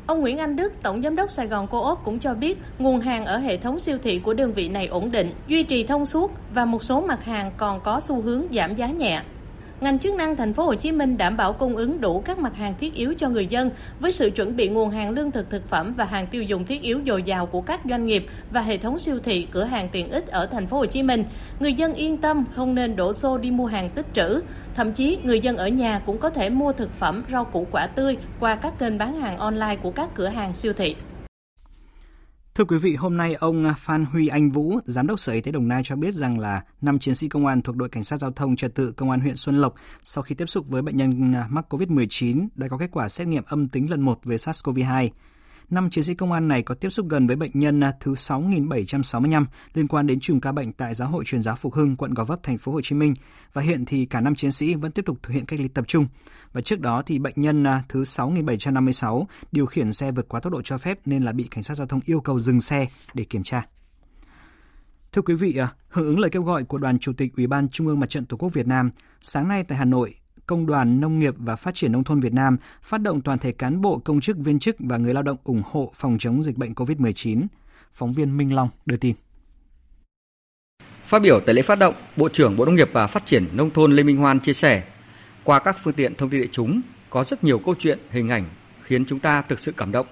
[0.10, 3.26] Ông Nguyễn Anh Đức, Tổng Giám đốc Sài Gòn Co-op cũng cho biết nguồn hàng
[3.26, 6.32] ở hệ thống siêu thị của đơn vị này ổn định, duy trì thông suốt
[6.54, 9.22] và một số mặt hàng còn có xu hướng giảm giá nhẹ.
[9.82, 12.56] Ngành chức năng thành phố Hồ Chí Minh đảm bảo cung ứng đủ các mặt
[12.56, 15.70] hàng thiết yếu cho người dân với sự chuẩn bị nguồn hàng lương thực thực
[15.70, 18.78] phẩm và hàng tiêu dùng thiết yếu dồi dào của các doanh nghiệp và hệ
[18.78, 21.24] thống siêu thị, cửa hàng tiện ích ở thành phố Hồ Chí Minh.
[21.60, 24.42] Người dân yên tâm không nên đổ xô đi mua hàng tích trữ.
[24.76, 27.88] Thậm chí người dân ở nhà cũng có thể mua thực phẩm, rau củ quả
[27.88, 30.96] tươi qua các kênh bán hàng online của các cửa hàng siêu thị.
[32.60, 35.52] Thưa quý vị, hôm nay ông Phan Huy Anh Vũ, Giám đốc Sở Y tế
[35.52, 38.18] Đồng Nai cho biết rằng là năm chiến sĩ công an thuộc đội Cảnh sát
[38.18, 40.98] Giao thông Trật tự Công an huyện Xuân Lộc sau khi tiếp xúc với bệnh
[40.98, 45.10] nhân mắc COVID-19 đã có kết quả xét nghiệm âm tính lần một về SARS-CoV-2
[45.70, 48.14] năm chiến sĩ công an này có tiếp xúc gần với bệnh nhân à, thứ
[48.14, 52.14] 6.765 liên quan đến chùm ca bệnh tại Giáo hội Truyền giáo Phục Hưng, quận
[52.14, 53.14] Gò Vấp, thành phố Hồ Chí Minh
[53.54, 55.86] và hiện thì cả năm chiến sĩ vẫn tiếp tục thực hiện cách ly tập
[55.88, 56.08] trung.
[56.54, 60.54] Và trước đó thì bệnh nhân à, thứ 6.756 điều khiển xe vượt quá tốc
[60.54, 63.24] độ cho phép nên là bị cảnh sát giao thông yêu cầu dừng xe để
[63.24, 63.64] kiểm tra.
[65.12, 67.70] Thưa quý vị, à, hưởng ứng lời kêu gọi của Đoàn Chủ tịch Ủy ban
[67.70, 70.16] Trung ương Mặt trận Tổ quốc Việt Nam, sáng nay tại Hà Nội,
[70.50, 73.52] Công đoàn Nông nghiệp và Phát triển Nông thôn Việt Nam phát động toàn thể
[73.52, 76.58] cán bộ, công chức, viên chức và người lao động ủng hộ phòng chống dịch
[76.58, 77.46] bệnh COVID-19.
[77.92, 79.16] Phóng viên Minh Long đưa tin.
[81.06, 83.72] Phát biểu tại lễ phát động, Bộ trưởng Bộ Nông nghiệp và Phát triển Nông
[83.72, 84.84] thôn Lê Minh Hoan chia sẻ,
[85.44, 88.46] qua các phương tiện thông tin đại chúng, có rất nhiều câu chuyện, hình ảnh
[88.84, 90.08] khiến chúng ta thực sự cảm động.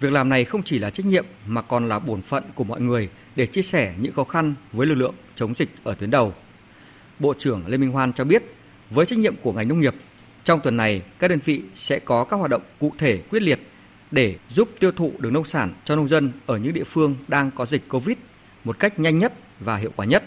[0.00, 2.80] Việc làm này không chỉ là trách nhiệm mà còn là bổn phận của mọi
[2.80, 6.34] người để chia sẻ những khó khăn với lực lượng chống dịch ở tuyến đầu.
[7.18, 8.42] Bộ trưởng Lê Minh Hoan cho biết,
[8.94, 9.94] với trách nhiệm của ngành nông nghiệp,
[10.44, 13.58] trong tuần này các đơn vị sẽ có các hoạt động cụ thể quyết liệt
[14.10, 17.50] để giúp tiêu thụ được nông sản cho nông dân ở những địa phương đang
[17.56, 18.16] có dịch Covid
[18.64, 20.22] một cách nhanh nhất và hiệu quả nhất.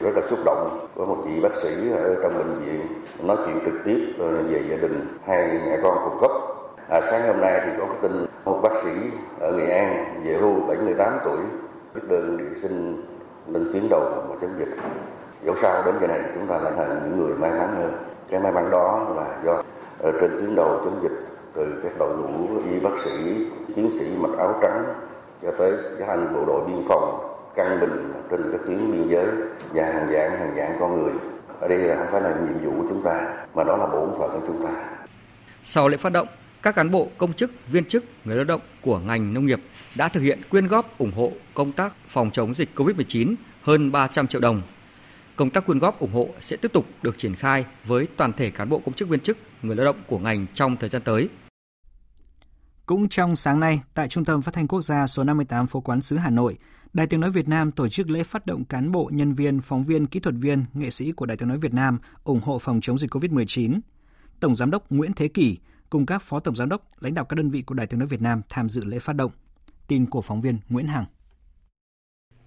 [0.00, 2.80] Rất là xúc động có một chị bác sĩ ở trong bệnh viện
[3.26, 6.30] nói chuyện trực tiếp về gia đình hai mẹ con cùng cấp.
[6.88, 8.90] À, sáng hôm nay thì có cái tin một bác sĩ
[9.40, 11.38] ở Nghệ An về hưu 78 tuổi
[11.94, 13.02] viết đơn để xin
[13.52, 14.76] lên tuyến đầu mà chống dịch
[15.44, 17.92] dẫu sao đến giờ này chúng ta lại thành những người may mắn hơn.
[18.28, 19.62] Cái may mắn đó là do,
[19.98, 24.04] ở trên tuyến đầu chống dịch, từ các đội ngũ y bác sĩ, chiến sĩ
[24.18, 24.84] mặc áo trắng
[25.42, 27.18] cho tới các anh bộ đội biên phòng,
[27.54, 29.26] căng bình trên các tuyến biên giới,
[29.72, 31.12] và hàng vạn hàng vạn con người.
[31.60, 34.08] Ở đây là không phải là nhiệm vụ của chúng ta, mà đó là bổn
[34.18, 34.70] phận của chúng ta.
[35.64, 36.28] Sau lễ phát động,
[36.62, 39.60] các cán bộ, công chức, viên chức, người lao động của ngành nông nghiệp
[39.96, 44.26] đã thực hiện quyên góp ủng hộ công tác phòng chống dịch COVID-19 hơn 300
[44.26, 44.62] triệu đồng
[45.36, 48.50] công tác quyên góp ủng hộ sẽ tiếp tục được triển khai với toàn thể
[48.50, 51.28] cán bộ công chức viên chức, người lao động của ngành trong thời gian tới.
[52.86, 56.02] Cũng trong sáng nay, tại Trung tâm Phát thanh Quốc gia số 58 phố Quán
[56.02, 56.56] sứ Hà Nội,
[56.92, 59.84] Đài Tiếng Nói Việt Nam tổ chức lễ phát động cán bộ, nhân viên, phóng
[59.84, 62.80] viên, kỹ thuật viên, nghệ sĩ của Đài Tiếng Nói Việt Nam ủng hộ phòng
[62.80, 63.80] chống dịch COVID-19.
[64.40, 65.58] Tổng Giám đốc Nguyễn Thế Kỷ
[65.90, 68.06] cùng các Phó Tổng Giám đốc, lãnh đạo các đơn vị của Đài Tiếng Nói
[68.06, 69.32] Việt Nam tham dự lễ phát động.
[69.86, 71.04] Tin của phóng viên Nguyễn Hằng.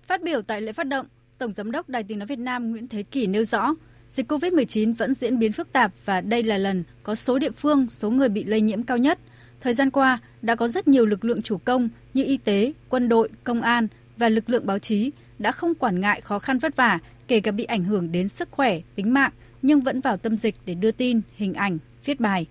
[0.08, 2.88] Phát biểu tại lễ phát động, Tổng Giám đốc Đài Tiếng Nói Việt Nam Nguyễn
[2.88, 3.76] Thế Kỷ nêu rõ,
[4.10, 7.90] dịch COVID-19 vẫn diễn biến phức tạp và đây là lần có số địa phương,
[7.90, 9.20] số người bị lây nhiễm cao nhất.
[9.62, 13.10] Thời gian qua, đã có rất nhiều lực lượng chủ công như y tế, quân
[13.10, 16.76] đội, công an và lực lượng báo chí đã không quản ngại khó khăn vất
[16.76, 20.38] vả, kể cả bị ảnh hưởng đến sức khỏe, tính mạng, nhưng vẫn vào tâm
[20.38, 22.46] dịch để đưa tin, hình ảnh, viết bài.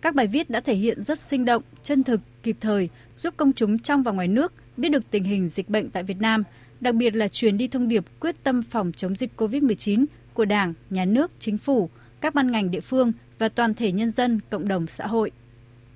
[0.00, 3.52] Các bài viết đã thể hiện rất sinh động, chân thực, kịp thời, giúp công
[3.52, 6.42] chúng trong và ngoài nước biết được tình hình dịch bệnh tại Việt Nam–
[6.80, 10.74] đặc biệt là truyền đi thông điệp quyết tâm phòng chống dịch COVID-19 của Đảng,
[10.90, 11.90] Nhà nước, Chính phủ,
[12.20, 15.30] các ban ngành địa phương và toàn thể nhân dân, cộng đồng xã hội.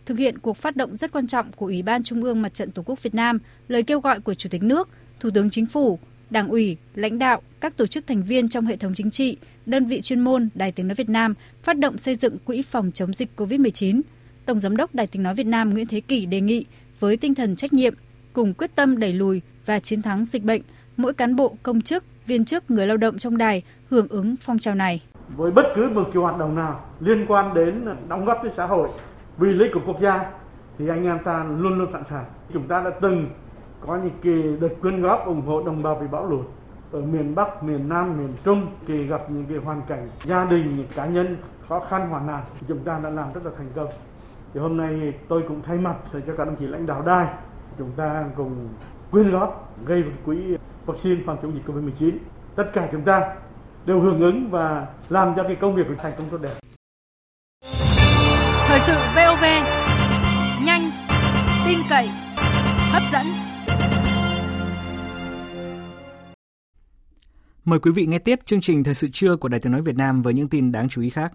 [0.07, 2.71] Thực hiện cuộc phát động rất quan trọng của Ủy ban Trung ương Mặt trận
[2.71, 4.89] Tổ quốc Việt Nam, lời kêu gọi của Chủ tịch nước,
[5.21, 5.99] Thủ tướng Chính phủ,
[6.31, 9.87] Đảng ủy, lãnh đạo, các tổ chức thành viên trong hệ thống chính trị, đơn
[9.87, 13.13] vị chuyên môn Đài Tiếng Nói Việt Nam phát động xây dựng quỹ phòng chống
[13.13, 14.01] dịch COVID-19.
[14.47, 16.65] Tổng Giám đốc Đài Tiếng Nói Việt Nam Nguyễn Thế Kỷ đề nghị
[17.01, 17.95] với tinh thần trách nhiệm,
[18.33, 20.63] cùng quyết tâm đẩy lùi và chiến thắng dịch bệnh,
[20.97, 24.59] mỗi cán bộ, công chức, viên chức, người lao động trong đài hưởng ứng phong
[24.59, 25.03] trào này.
[25.37, 28.67] Với bất cứ một kiểu hoạt động nào liên quan đến đóng góp cho xã
[28.67, 28.89] hội
[29.39, 30.31] vì lợi của quốc gia
[30.79, 32.25] thì anh em ta luôn luôn sẵn sàng.
[32.53, 33.31] Chúng ta đã từng
[33.87, 36.47] có những kỳ đợt quyên góp ủng hộ đồng bào bị bão lụt
[36.93, 40.77] ở miền Bắc, miền Nam, miền Trung kỳ gặp những cái hoàn cảnh gia đình,
[40.77, 41.37] những cá nhân
[41.69, 43.89] khó khăn hoạn nạn chúng ta đã làm rất là thành công.
[44.55, 47.27] Thì hôm nay tôi cũng thay mặt cho các đồng chí lãnh đạo đài
[47.79, 48.69] chúng ta cùng
[49.15, 50.37] quyên góp gây quỹ
[50.87, 52.19] vaccine phòng chống dịch Covid-19.
[52.57, 53.37] Tất cả chúng ta
[53.87, 56.55] đều hưởng ứng và làm cho cái công việc của thành công tốt đẹp.
[58.69, 59.45] Thời sự VOV
[60.67, 60.91] nhanh,
[61.67, 62.09] tin cậy,
[62.93, 63.27] hấp dẫn.
[67.65, 69.97] Mời quý vị nghe tiếp chương trình Thời sự trưa của Đài Tiếng Nói Việt
[69.97, 71.33] Nam với những tin đáng chú ý khác.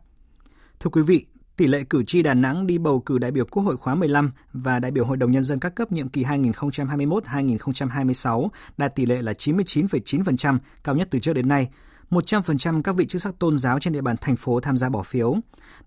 [0.79, 1.25] Thưa quý vị,
[1.59, 4.31] tỷ lệ cử tri Đà Nẵng đi bầu cử đại biểu Quốc hội khóa 15
[4.53, 9.21] và đại biểu Hội đồng Nhân dân các cấp nhiệm kỳ 2021-2026 đạt tỷ lệ
[9.21, 11.67] là 99,9%, cao nhất từ trước đến nay.
[12.09, 15.03] 100% các vị chức sắc tôn giáo trên địa bàn thành phố tham gia bỏ
[15.03, 15.35] phiếu.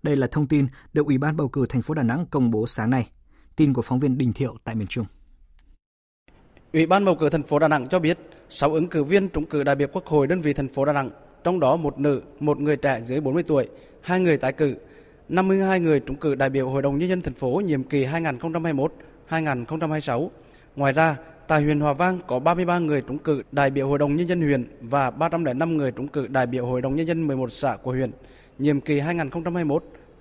[0.03, 2.67] Đây là thông tin được Ủy ban bầu cử thành phố Đà Nẵng công bố
[2.67, 3.09] sáng nay.
[3.57, 5.07] Tin của phóng viên Đình Thiệu tại miền Trung.
[6.73, 9.47] Ủy ban bầu cử thành phố Đà Nẵng cho biết, 6 ứng cử viên trúng
[9.47, 11.11] cử đại biểu Quốc hội đơn vị thành phố Đà Nẵng,
[11.45, 13.69] trong đó một nữ, một người trẻ dưới 40 tuổi,
[14.01, 14.77] hai người tái cử,
[15.33, 18.07] 52 người trúng cử đại biểu Hội đồng Nhân dân thành phố nhiệm kỳ
[19.29, 20.29] 2021-2026.
[20.77, 21.17] Ngoài ra,
[21.49, 24.41] tại huyện Hòa Vang có 33 người trúng cử đại biểu Hội đồng Nhân dân
[24.41, 27.91] huyện và 305 người trúng cử đại biểu Hội đồng Nhân dân 11 xã của
[27.91, 28.11] huyện
[28.59, 29.01] nhiệm kỳ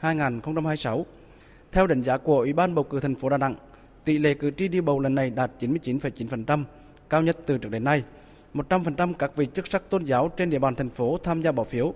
[0.02, 1.04] 2021-2026.
[1.71, 3.56] Theo đánh giá của Ủy ban bầu cử thành phố Đà Nẵng,
[4.06, 6.63] Tỷ lệ cử tri đi bầu lần này đạt 99,9%,
[7.10, 8.04] cao nhất từ trước đến nay.
[8.54, 11.63] 100% các vị chức sắc tôn giáo trên địa bàn thành phố tham gia bỏ
[11.63, 11.93] phiếu.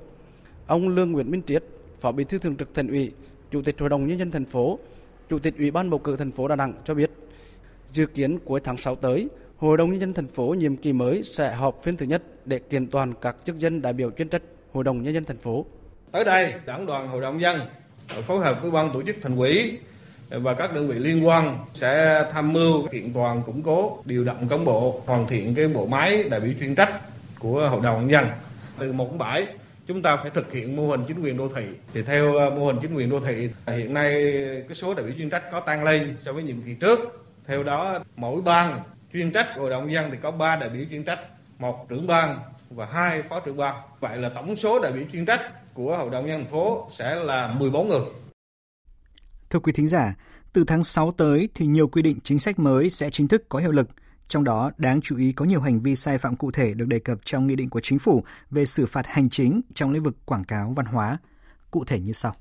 [0.67, 1.63] Ông Lương Nguyễn Minh Triết,
[1.99, 3.11] Phó Bí thư Thường trực Thành ủy,
[3.51, 4.79] Chủ tịch Hội đồng nhân dân thành phố,
[5.29, 7.11] Chủ tịch Ủy ban bầu cử thành phố Đà Nẵng cho biết,
[7.91, 9.27] dự kiến cuối tháng 6 tới,
[9.57, 12.59] Hội đồng nhân dân thành phố nhiệm kỳ mới sẽ họp phiên thứ nhất để
[12.59, 14.41] kiện toàn các chức danh đại biểu chuyên trách
[14.73, 15.65] Hội đồng nhân dân thành phố.
[16.11, 17.61] Tới đây, Đảng đoàn Hội đồng dân
[18.27, 19.77] phối hợp với ban tổ chức thành ủy
[20.29, 24.47] và các đơn vị liên quan sẽ tham mưu kiện toàn củng cố điều động
[24.49, 27.01] cán bộ hoàn thiện cái bộ máy đại biểu chuyên trách
[27.39, 28.25] của hội đồng nhân dân
[28.79, 29.47] từ một bảy
[29.87, 31.65] chúng ta phải thực hiện mô hình chính quyền đô thị.
[31.93, 34.13] Thì theo à, mô hình chính quyền đô thị hiện nay
[34.67, 36.99] cái số đại biểu chuyên trách có tăng lên so với nhiệm kỳ trước.
[37.47, 40.85] Theo đó mỗi ban chuyên trách hội đồng nhân dân thì có 3 đại biểu
[40.89, 41.19] chuyên trách
[41.59, 45.25] một trưởng ban và hai phó trưởng ban vậy là tổng số đại biểu chuyên
[45.25, 48.01] trách của hội đồng nhân thành phố sẽ là 14 người.
[49.49, 50.13] Thưa quý thính giả,
[50.53, 53.59] từ tháng 6 tới thì nhiều quy định chính sách mới sẽ chính thức có
[53.59, 53.89] hiệu lực.
[54.27, 56.99] Trong đó, đáng chú ý có nhiều hành vi sai phạm cụ thể được đề
[56.99, 60.15] cập trong nghị định của chính phủ về xử phạt hành chính trong lĩnh vực
[60.25, 61.17] quảng cáo văn hóa.
[61.71, 62.33] Cụ thể như sau.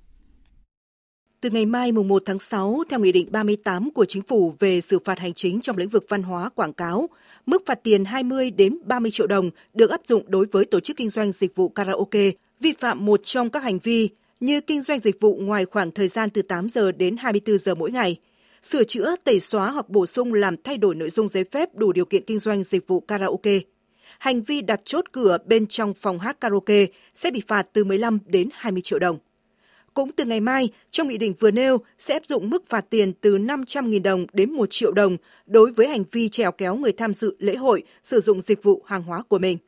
[1.41, 4.81] Từ ngày mai mùng 1 tháng 6, theo Nghị định 38 của Chính phủ về
[4.81, 7.09] xử phạt hành chính trong lĩnh vực văn hóa quảng cáo,
[7.47, 10.97] mức phạt tiền 20 đến 30 triệu đồng được áp dụng đối với tổ chức
[10.97, 14.09] kinh doanh dịch vụ karaoke vi phạm một trong các hành vi
[14.41, 17.75] như kinh doanh dịch vụ ngoài khoảng thời gian từ 8 giờ đến 24 giờ
[17.75, 18.17] mỗi ngày,
[18.65, 21.93] sửa chữa, tẩy xóa hoặc bổ sung làm thay đổi nội dung giấy phép đủ
[21.93, 23.59] điều kiện kinh doanh dịch vụ karaoke.
[24.19, 28.19] Hành vi đặt chốt cửa bên trong phòng hát karaoke sẽ bị phạt từ 15
[28.27, 29.19] đến 20 triệu đồng.
[29.95, 33.13] Cũng từ ngày mai, trong nghị định vừa nêu sẽ áp dụng mức phạt tiền
[33.13, 37.15] từ 500.000 đồng đến 1 triệu đồng đối với hành vi trèo kéo người tham
[37.15, 39.59] dự lễ hội sử dụng dịch vụ hàng hóa của mình.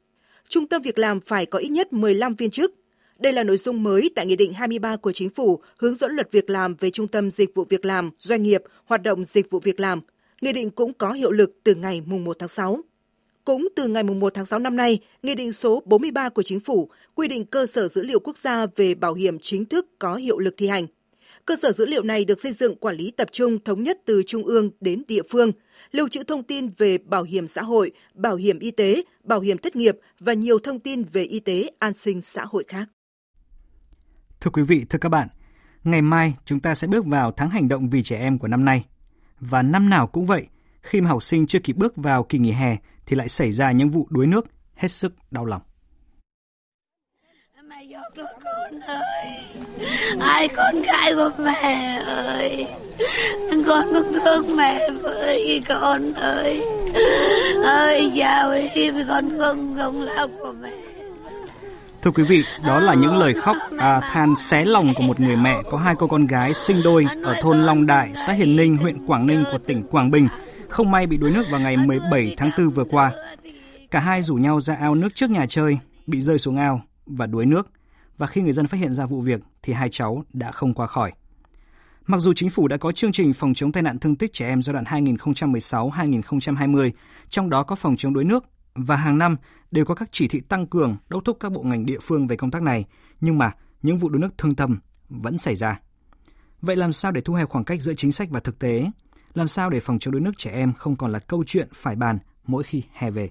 [0.48, 2.74] Trung tâm việc làm phải có ít nhất 15 viên chức,
[3.18, 6.32] đây là nội dung mới tại Nghị định 23 của Chính phủ hướng dẫn luật
[6.32, 9.58] việc làm về Trung tâm Dịch vụ Việc làm, Doanh nghiệp, hoạt động dịch vụ
[9.58, 10.00] việc làm.
[10.40, 12.78] Nghị định cũng có hiệu lực từ ngày 1 tháng 6.
[13.44, 16.90] Cũng từ ngày 1 tháng 6 năm nay, Nghị định số 43 của Chính phủ
[17.14, 20.38] quy định cơ sở dữ liệu quốc gia về bảo hiểm chính thức có hiệu
[20.38, 20.86] lực thi hành.
[21.44, 24.22] Cơ sở dữ liệu này được xây dựng quản lý tập trung thống nhất từ
[24.26, 25.52] trung ương đến địa phương,
[25.92, 29.58] lưu trữ thông tin về bảo hiểm xã hội, bảo hiểm y tế, bảo hiểm
[29.58, 32.86] thất nghiệp và nhiều thông tin về y tế an sinh xã hội khác.
[34.40, 35.28] Thưa quý vị, thưa các bạn,
[35.84, 38.64] ngày mai chúng ta sẽ bước vào tháng hành động vì trẻ em của năm
[38.64, 38.84] nay.
[39.40, 40.46] Và năm nào cũng vậy,
[40.82, 43.70] khi mà học sinh chưa kịp bước vào kỳ nghỉ hè thì lại xảy ra
[43.70, 45.62] những vụ đuối nước hết sức đau lòng.
[47.68, 49.44] Mẹ giọt rồi con ơi,
[50.20, 52.66] ai con gái của mẹ ơi,
[53.66, 56.62] con mất thương mẹ với con ơi,
[57.64, 58.70] ơi giàu ơi,
[59.08, 60.95] con không không lao của mẹ.
[62.06, 65.36] Thưa quý vị, đó là những lời khóc à, than xé lòng của một người
[65.36, 68.76] mẹ có hai cô con gái sinh đôi ở thôn Long Đại, xã Hiền Ninh,
[68.76, 70.28] huyện Quảng Ninh của tỉnh Quảng Bình,
[70.68, 73.12] không may bị đuối nước vào ngày 17 tháng 4 vừa qua.
[73.90, 77.26] Cả hai rủ nhau ra ao nước trước nhà chơi, bị rơi xuống ao và
[77.26, 77.70] đuối nước.
[78.18, 80.86] Và khi người dân phát hiện ra vụ việc thì hai cháu đã không qua
[80.86, 81.12] khỏi.
[82.06, 84.48] Mặc dù chính phủ đã có chương trình phòng chống tai nạn thương tích trẻ
[84.48, 86.90] em giai đoạn 2016-2020,
[87.28, 88.44] trong đó có phòng chống đuối nước
[88.76, 89.36] và hàng năm
[89.70, 92.36] đều có các chỉ thị tăng cường đốc thúc các bộ ngành địa phương về
[92.36, 92.84] công tác này,
[93.20, 95.80] nhưng mà những vụ đuối nước thương tâm vẫn xảy ra.
[96.60, 98.90] Vậy làm sao để thu hẹp khoảng cách giữa chính sách và thực tế?
[99.34, 101.96] Làm sao để phòng chống đuối nước trẻ em không còn là câu chuyện phải
[101.96, 103.30] bàn mỗi khi hè về?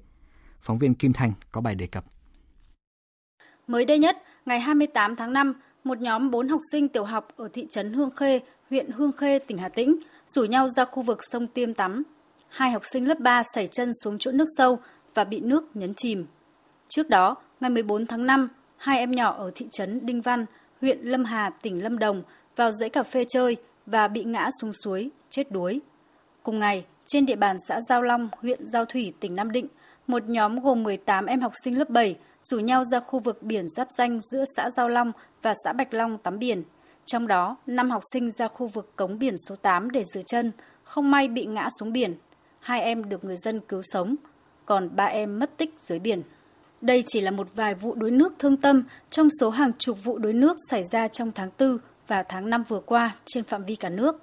[0.62, 2.06] Phóng viên Kim Thành có bài đề cập.
[3.68, 5.54] Mới đây nhất, ngày 28 tháng 5,
[5.84, 9.40] một nhóm 4 học sinh tiểu học ở thị trấn Hương Khê, huyện Hương Khê,
[9.40, 12.04] tỉnh Hà Tĩnh rủ nhau ra khu vực sông Tiêm tắm.
[12.50, 14.80] Hai học sinh lớp 3 xảy chân xuống chỗ nước sâu
[15.16, 16.26] và bị nước nhấn chìm.
[16.88, 20.46] Trước đó, ngày 14 tháng 5, hai em nhỏ ở thị trấn Đinh Văn,
[20.82, 22.24] huyện Lâm Hà, tỉnh Lâm Đồng
[22.56, 25.82] vào dãy cà phê chơi và bị ngã xuống suối, chết đuối.
[26.44, 29.68] Cùng ngày, trên địa bàn xã Giao Long, huyện Giao Thủy, tỉnh Nam Định,
[30.08, 33.70] một nhóm gồm 18 em học sinh lớp 7 rủ nhau ra khu vực biển
[33.70, 36.64] giáp danh giữa xã Giao Long và xã Bạch Long tắm biển.
[37.06, 40.52] Trong đó, 5 học sinh ra khu vực cống biển số 8 để rửa chân,
[40.84, 42.16] không may bị ngã xuống biển.
[42.60, 44.16] Hai em được người dân cứu sống,
[44.66, 46.22] còn ba em mất tích dưới biển.
[46.82, 50.18] Đây chỉ là một vài vụ đuối nước thương tâm trong số hàng chục vụ
[50.18, 53.76] đuối nước xảy ra trong tháng 4 và tháng 5 vừa qua trên phạm vi
[53.76, 54.22] cả nước.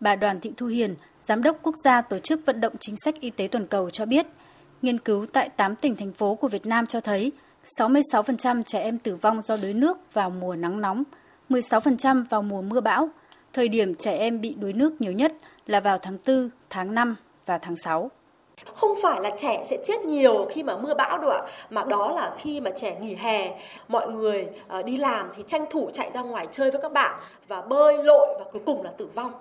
[0.00, 0.94] Bà Đoàn Thị Thu Hiền,
[1.28, 4.06] Giám đốc Quốc gia Tổ chức Vận động Chính sách Y tế Toàn cầu cho
[4.06, 4.26] biết,
[4.82, 7.32] nghiên cứu tại 8 tỉnh thành phố của Việt Nam cho thấy
[7.78, 11.02] 66% trẻ em tử vong do đuối nước vào mùa nắng nóng,
[11.48, 13.08] 16% vào mùa mưa bão.
[13.52, 15.32] Thời điểm trẻ em bị đuối nước nhiều nhất
[15.66, 17.16] là vào tháng 4, tháng 5
[17.46, 18.10] và tháng 6
[18.74, 22.12] không phải là trẻ sẽ chết nhiều khi mà mưa bão đâu ạ, mà đó
[22.12, 26.10] là khi mà trẻ nghỉ hè, mọi người ờ, đi làm thì tranh thủ chạy
[26.14, 29.32] ra ngoài chơi với các bạn và bơi lội và cuối cùng là tử vong.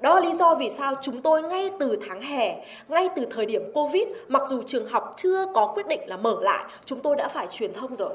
[0.00, 3.46] Đó là lý do vì sao chúng tôi ngay từ tháng hè, ngay từ thời
[3.46, 7.16] điểm Covid, mặc dù trường học chưa có quyết định là mở lại, chúng tôi
[7.16, 8.14] đã phải truyền thông rồi.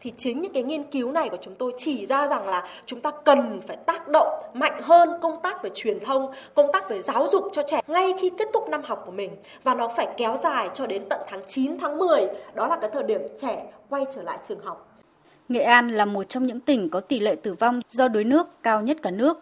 [0.00, 3.00] Thì chính những cái nghiên cứu này của chúng tôi chỉ ra rằng là chúng
[3.00, 7.02] ta cần phải tác động mạnh hơn công tác về truyền thông, công tác về
[7.02, 9.30] giáo dục cho trẻ ngay khi kết thúc năm học của mình
[9.62, 12.90] và nó phải kéo dài cho đến tận tháng 9 tháng 10, đó là cái
[12.92, 14.90] thời điểm trẻ quay trở lại trường học.
[15.48, 18.46] Nghệ An là một trong những tỉnh có tỷ lệ tử vong do đuối nước
[18.62, 19.38] cao nhất cả nước.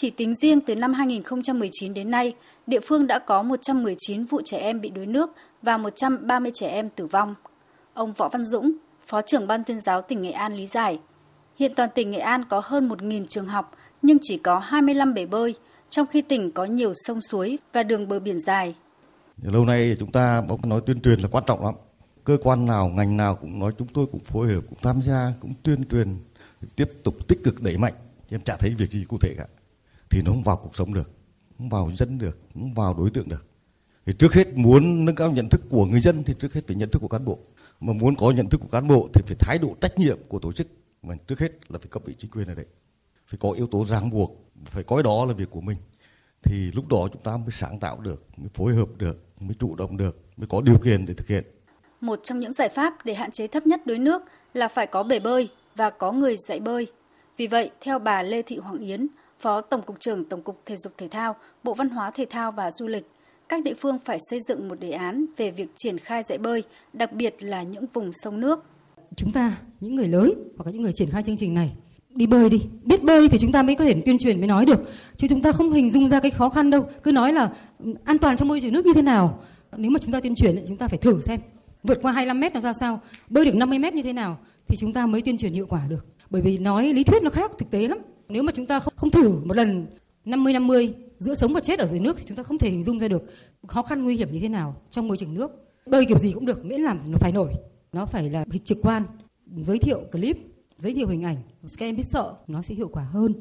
[0.00, 2.34] Chỉ tính riêng từ năm 2019 đến nay,
[2.66, 5.30] địa phương đã có 119 vụ trẻ em bị đuối nước
[5.62, 7.34] và 130 trẻ em tử vong.
[7.94, 8.72] Ông Võ Văn Dũng,
[9.06, 11.00] Phó trưởng Ban tuyên giáo tỉnh Nghệ An lý giải,
[11.56, 15.26] hiện toàn tỉnh Nghệ An có hơn 1.000 trường học nhưng chỉ có 25 bể
[15.26, 15.54] bơi,
[15.90, 18.74] trong khi tỉnh có nhiều sông suối và đường bờ biển dài.
[19.42, 21.74] Lâu nay chúng ta nói tuyên truyền là quan trọng lắm.
[22.24, 25.32] Cơ quan nào, ngành nào cũng nói chúng tôi cũng phối hợp, cũng tham gia,
[25.40, 26.16] cũng tuyên truyền,
[26.76, 27.94] tiếp tục tích cực đẩy mạnh.
[28.30, 29.44] Em chả thấy việc gì cụ thể cả
[30.10, 31.10] thì nó không vào cuộc sống được,
[31.58, 33.46] không vào dân được, không vào đối tượng được.
[34.06, 36.76] Thì trước hết muốn nâng cao nhận thức của người dân thì trước hết phải
[36.76, 37.38] nhận thức của cán bộ.
[37.80, 40.38] Mà muốn có nhận thức của cán bộ thì phải thái độ trách nhiệm của
[40.38, 40.66] tổ chức.
[41.02, 42.66] Mà trước hết là phải cấp ủy chính quyền ở đấy
[43.30, 45.76] phải có yếu tố ràng buộc, phải coi đó là việc của mình.
[46.42, 49.74] Thì lúc đó chúng ta mới sáng tạo được, mới phối hợp được, mới chủ
[49.74, 51.44] động được, mới có điều kiện để thực hiện.
[52.00, 54.22] Một trong những giải pháp để hạn chế thấp nhất đuối nước
[54.54, 56.86] là phải có bể bơi và có người dạy bơi.
[57.36, 59.06] Vì vậy, theo bà Lê Thị Hoàng Yến
[59.40, 62.52] Phó Tổng cục trưởng Tổng cục Thể dục Thể thao, Bộ Văn hóa Thể thao
[62.52, 63.06] và Du lịch,
[63.48, 66.62] các địa phương phải xây dựng một đề án về việc triển khai dạy bơi,
[66.92, 68.64] đặc biệt là những vùng sông nước.
[69.16, 71.72] Chúng ta, những người lớn hoặc là những người triển khai chương trình này,
[72.14, 72.60] đi bơi đi.
[72.84, 74.80] Biết bơi thì chúng ta mới có thể tuyên truyền mới nói được.
[75.16, 76.88] Chứ chúng ta không hình dung ra cái khó khăn đâu.
[77.02, 79.38] Cứ nói là ừ, an toàn trong môi trường nước như thế nào.
[79.76, 81.40] Nếu mà chúng ta tuyên truyền chúng ta phải thử xem.
[81.82, 84.76] Vượt qua 25 mét nó ra sao, bơi được 50 mét như thế nào thì
[84.76, 86.06] chúng ta mới tuyên truyền hiệu quả được.
[86.30, 87.98] Bởi vì nói lý thuyết nó khác thực tế lắm.
[88.30, 89.86] Nếu mà chúng ta không, không thử một lần
[90.24, 92.98] 50-50 giữa sống và chết ở dưới nước thì chúng ta không thể hình dung
[92.98, 93.22] ra được
[93.66, 95.50] khó khăn nguy hiểm như thế nào trong môi trường nước.
[95.86, 97.52] Bơi kiểu gì cũng được, miễn làm nó phải nổi.
[97.92, 99.02] Nó phải là trực quan,
[99.62, 100.36] giới thiệu clip,
[100.78, 101.36] giới thiệu hình ảnh.
[101.78, 103.34] Các em biết sợ, nó sẽ hiệu quả hơn.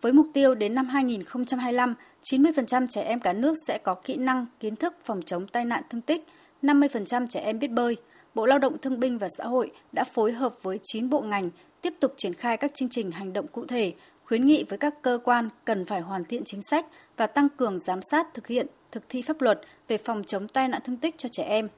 [0.00, 1.94] Với mục tiêu đến năm 2025,
[2.30, 5.82] 90% trẻ em cả nước sẽ có kỹ năng, kiến thức phòng chống tai nạn
[5.90, 6.26] thương tích,
[6.62, 7.96] 50% trẻ em biết bơi.
[8.34, 11.50] Bộ Lao động Thương binh và Xã hội đã phối hợp với 9 bộ ngành
[11.82, 13.92] tiếp tục triển khai các chương trình hành động cụ thể
[14.24, 17.80] khuyến nghị với các cơ quan cần phải hoàn thiện chính sách và tăng cường
[17.80, 21.14] giám sát thực hiện thực thi pháp luật về phòng chống tai nạn thương tích
[21.18, 21.68] cho trẻ em.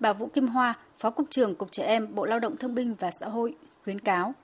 [0.00, 2.94] Bà Vũ Kim Hoa, Phó Cục trưởng Cục Trẻ Em, Bộ Lao động Thương binh
[2.94, 4.34] và Xã hội khuyến cáo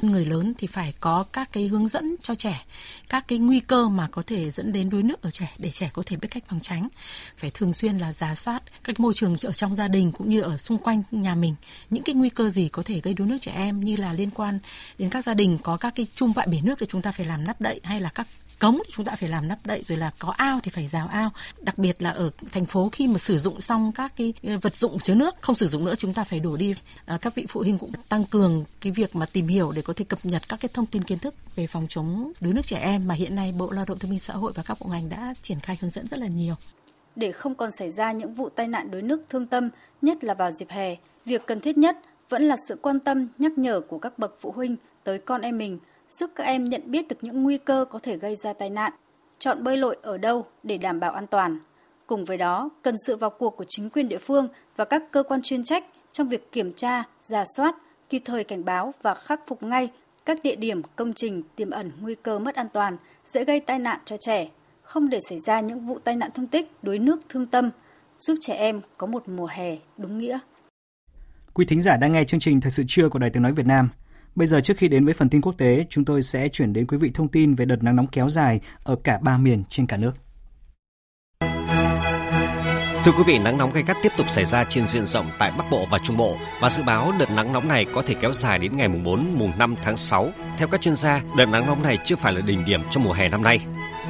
[0.00, 2.64] người lớn thì phải có các cái hướng dẫn cho trẻ,
[3.08, 5.90] các cái nguy cơ mà có thể dẫn đến đuối nước ở trẻ để trẻ
[5.92, 6.88] có thể biết cách phòng tránh.
[7.36, 10.40] Phải thường xuyên là giả soát các môi trường ở trong gia đình cũng như
[10.40, 11.54] ở xung quanh nhà mình,
[11.90, 14.30] những cái nguy cơ gì có thể gây đuối nước trẻ em như là liên
[14.30, 14.58] quan
[14.98, 17.26] đến các gia đình, có các cái chung vại bể nước thì chúng ta phải
[17.26, 18.26] làm nắp đậy hay là các
[18.58, 21.08] cống thì chúng ta phải làm nắp đậy rồi là có ao thì phải rào
[21.08, 21.30] ao.
[21.60, 24.76] Đặc biệt là ở thành phố khi mà sử dụng xong các cái ờ, vật
[24.76, 26.74] dụng chứa nước không sử dụng nữa chúng ta phải đổ đi.
[27.06, 29.92] À, các vị phụ huynh cũng tăng cường cái việc mà tìm hiểu để có
[29.92, 32.78] thể cập nhật các cái thông tin kiến thức về phòng chống đuối nước trẻ
[32.78, 35.08] em mà hiện nay bộ lao động thương binh xã hội và các bộ ngành
[35.08, 36.54] đã triển khai hướng dẫn rất là nhiều.
[37.16, 39.68] Để không còn xảy ra những vụ tai nạn đuối nước thương tâm
[40.02, 41.96] nhất là vào dịp hè việc cần thiết nhất
[42.28, 45.58] vẫn là sự quan tâm nhắc nhở của các bậc phụ huynh tới con em
[45.58, 48.70] mình giúp các em nhận biết được những nguy cơ có thể gây ra tai
[48.70, 48.92] nạn,
[49.38, 51.58] chọn bơi lội ở đâu để đảm bảo an toàn.
[52.06, 55.22] Cùng với đó, cần sự vào cuộc của chính quyền địa phương và các cơ
[55.22, 57.74] quan chuyên trách trong việc kiểm tra, giả soát,
[58.10, 59.90] kịp thời cảnh báo và khắc phục ngay
[60.24, 62.96] các địa điểm, công trình tiềm ẩn nguy cơ mất an toàn,
[63.34, 64.48] dễ gây tai nạn cho trẻ,
[64.82, 67.70] không để xảy ra những vụ tai nạn thương tích, đuối nước thương tâm,
[68.18, 70.38] giúp trẻ em có một mùa hè đúng nghĩa.
[71.54, 73.66] Quý thính giả đang nghe chương trình Thời sự trưa của Đài Tiếng Nói Việt
[73.66, 73.88] Nam.
[74.38, 76.86] Bây giờ trước khi đến với phần tin quốc tế, chúng tôi sẽ chuyển đến
[76.86, 79.86] quý vị thông tin về đợt nắng nóng kéo dài ở cả ba miền trên
[79.86, 80.12] cả nước.
[83.04, 85.52] Thưa quý vị, nắng nóng gay gắt tiếp tục xảy ra trên diện rộng tại
[85.58, 88.32] Bắc Bộ và Trung Bộ và dự báo đợt nắng nóng này có thể kéo
[88.32, 90.30] dài đến ngày mùng 4, mùng 5 tháng 6.
[90.58, 93.12] Theo các chuyên gia, đợt nắng nóng này chưa phải là đỉnh điểm trong mùa
[93.12, 93.60] hè năm nay.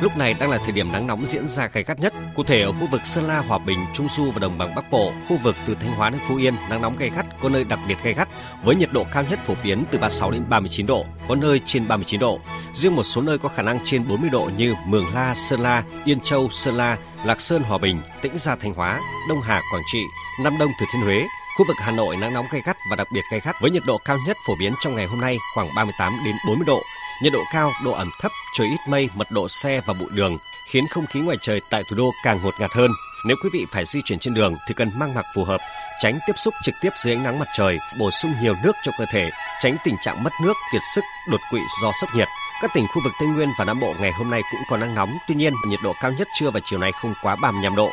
[0.00, 2.14] Lúc này đang là thời điểm nắng nóng diễn ra gay gắt nhất.
[2.34, 4.90] Cụ thể ở khu vực Sơn La, Hòa Bình, Trung Du và Đồng bằng Bắc
[4.90, 7.64] Bộ, khu vực từ Thanh Hóa đến Phú Yên, nắng nóng gay gắt có nơi
[7.64, 8.28] đặc biệt gay gắt
[8.64, 11.88] với nhiệt độ cao nhất phổ biến từ 36 đến 39 độ, có nơi trên
[11.88, 12.40] 39 độ.
[12.74, 15.82] Riêng một số nơi có khả năng trên 40 độ như Mường La, Sơn La,
[16.04, 19.82] Yên Châu, Sơn La, Lạc Sơn, Hòa Bình, Tĩnh Gia, Thanh Hóa, Đông Hà, Quảng
[19.92, 20.00] Trị,
[20.42, 21.24] Nam Đông, Thừa Thiên Huế,
[21.58, 23.82] Khu vực Hà Nội nắng nóng gay gắt và đặc biệt gay gắt với nhiệt
[23.86, 26.82] độ cao nhất phổ biến trong ngày hôm nay khoảng 38 đến 40 độ,
[27.22, 30.38] Nhiệt độ cao, độ ẩm thấp, trời ít mây, mật độ xe và bụi đường
[30.70, 32.90] khiến không khí ngoài trời tại thủ đô càng ngột ngạt hơn.
[33.24, 35.60] Nếu quý vị phải di chuyển trên đường thì cần mang mặc phù hợp,
[36.00, 38.92] tránh tiếp xúc trực tiếp dưới ánh nắng mặt trời, bổ sung nhiều nước cho
[38.98, 42.28] cơ thể, tránh tình trạng mất nước, kiệt sức, đột quỵ do sốc nhiệt.
[42.62, 44.94] Các tỉnh khu vực Tây Nguyên và Nam Bộ ngày hôm nay cũng có nắng
[44.94, 47.90] nóng, tuy nhiên nhiệt độ cao nhất trưa và chiều nay không quá 35 độ.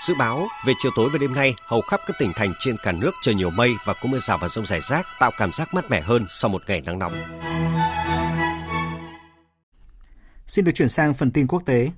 [0.00, 2.92] Dự báo về chiều tối và đêm nay, hầu khắp các tỉnh thành trên cả
[2.92, 5.74] nước trời nhiều mây và có mưa rào và rông rải rác, tạo cảm giác
[5.74, 7.12] mát mẻ hơn sau một ngày nắng nóng.
[10.48, 11.90] Xin được chuyển sang phần tin quốc tế.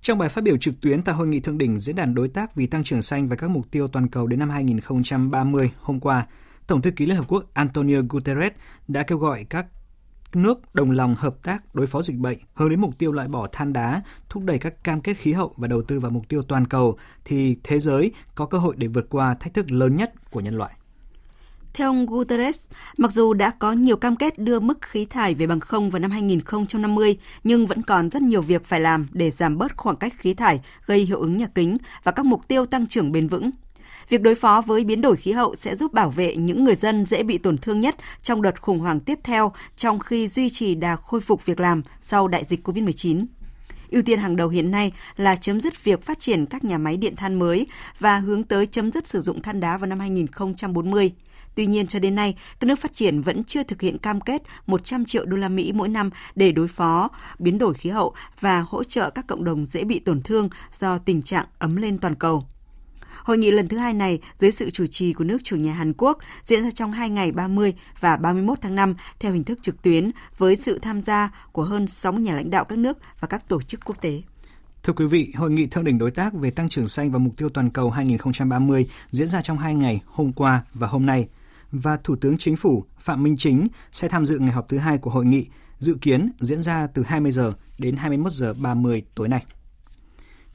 [0.00, 2.54] Trong bài phát biểu trực tuyến tại hội nghị thượng đỉnh diễn đàn đối tác
[2.54, 6.26] vì tăng trưởng xanh và các mục tiêu toàn cầu đến năm 2030 hôm qua,
[6.66, 8.52] Tổng thư ký Liên Hợp Quốc Antonio Guterres
[8.88, 9.66] đã kêu gọi các
[10.34, 13.46] nước đồng lòng hợp tác đối phó dịch bệnh, hướng đến mục tiêu loại bỏ
[13.52, 16.42] than đá, thúc đẩy các cam kết khí hậu và đầu tư vào mục tiêu
[16.42, 20.30] toàn cầu, thì thế giới có cơ hội để vượt qua thách thức lớn nhất
[20.30, 20.74] của nhân loại.
[21.74, 22.66] Theo ông Guterres,
[22.98, 26.00] mặc dù đã có nhiều cam kết đưa mức khí thải về bằng không vào
[26.00, 30.12] năm 2050, nhưng vẫn còn rất nhiều việc phải làm để giảm bớt khoảng cách
[30.18, 33.50] khí thải gây hiệu ứng nhà kính và các mục tiêu tăng trưởng bền vững.
[34.08, 37.04] Việc đối phó với biến đổi khí hậu sẽ giúp bảo vệ những người dân
[37.06, 40.74] dễ bị tổn thương nhất trong đợt khủng hoảng tiếp theo trong khi duy trì
[40.74, 43.24] đà khôi phục việc làm sau đại dịch COVID-19.
[43.90, 46.96] Ưu tiên hàng đầu hiện nay là chấm dứt việc phát triển các nhà máy
[46.96, 47.66] điện than mới
[47.98, 51.12] và hướng tới chấm dứt sử dụng than đá vào năm 2040.
[51.54, 54.42] Tuy nhiên cho đến nay, các nước phát triển vẫn chưa thực hiện cam kết
[54.66, 58.64] 100 triệu đô la Mỹ mỗi năm để đối phó biến đổi khí hậu và
[58.68, 62.14] hỗ trợ các cộng đồng dễ bị tổn thương do tình trạng ấm lên toàn
[62.14, 62.44] cầu.
[63.24, 65.92] Hội nghị lần thứ hai này dưới sự chủ trì của nước chủ nhà Hàn
[65.92, 69.82] Quốc diễn ra trong hai ngày 30 và 31 tháng 5 theo hình thức trực
[69.82, 73.48] tuyến với sự tham gia của hơn 60 nhà lãnh đạo các nước và các
[73.48, 74.22] tổ chức quốc tế.
[74.82, 77.36] Thưa quý vị, Hội nghị thượng đỉnh đối tác về tăng trưởng xanh và mục
[77.36, 81.28] tiêu toàn cầu 2030 diễn ra trong hai ngày hôm qua và hôm nay
[81.74, 84.98] và Thủ tướng Chính phủ Phạm Minh Chính sẽ tham dự ngày họp thứ hai
[84.98, 85.46] của hội nghị,
[85.78, 89.44] dự kiến diễn ra từ 20 giờ đến 21 giờ 30 tối nay.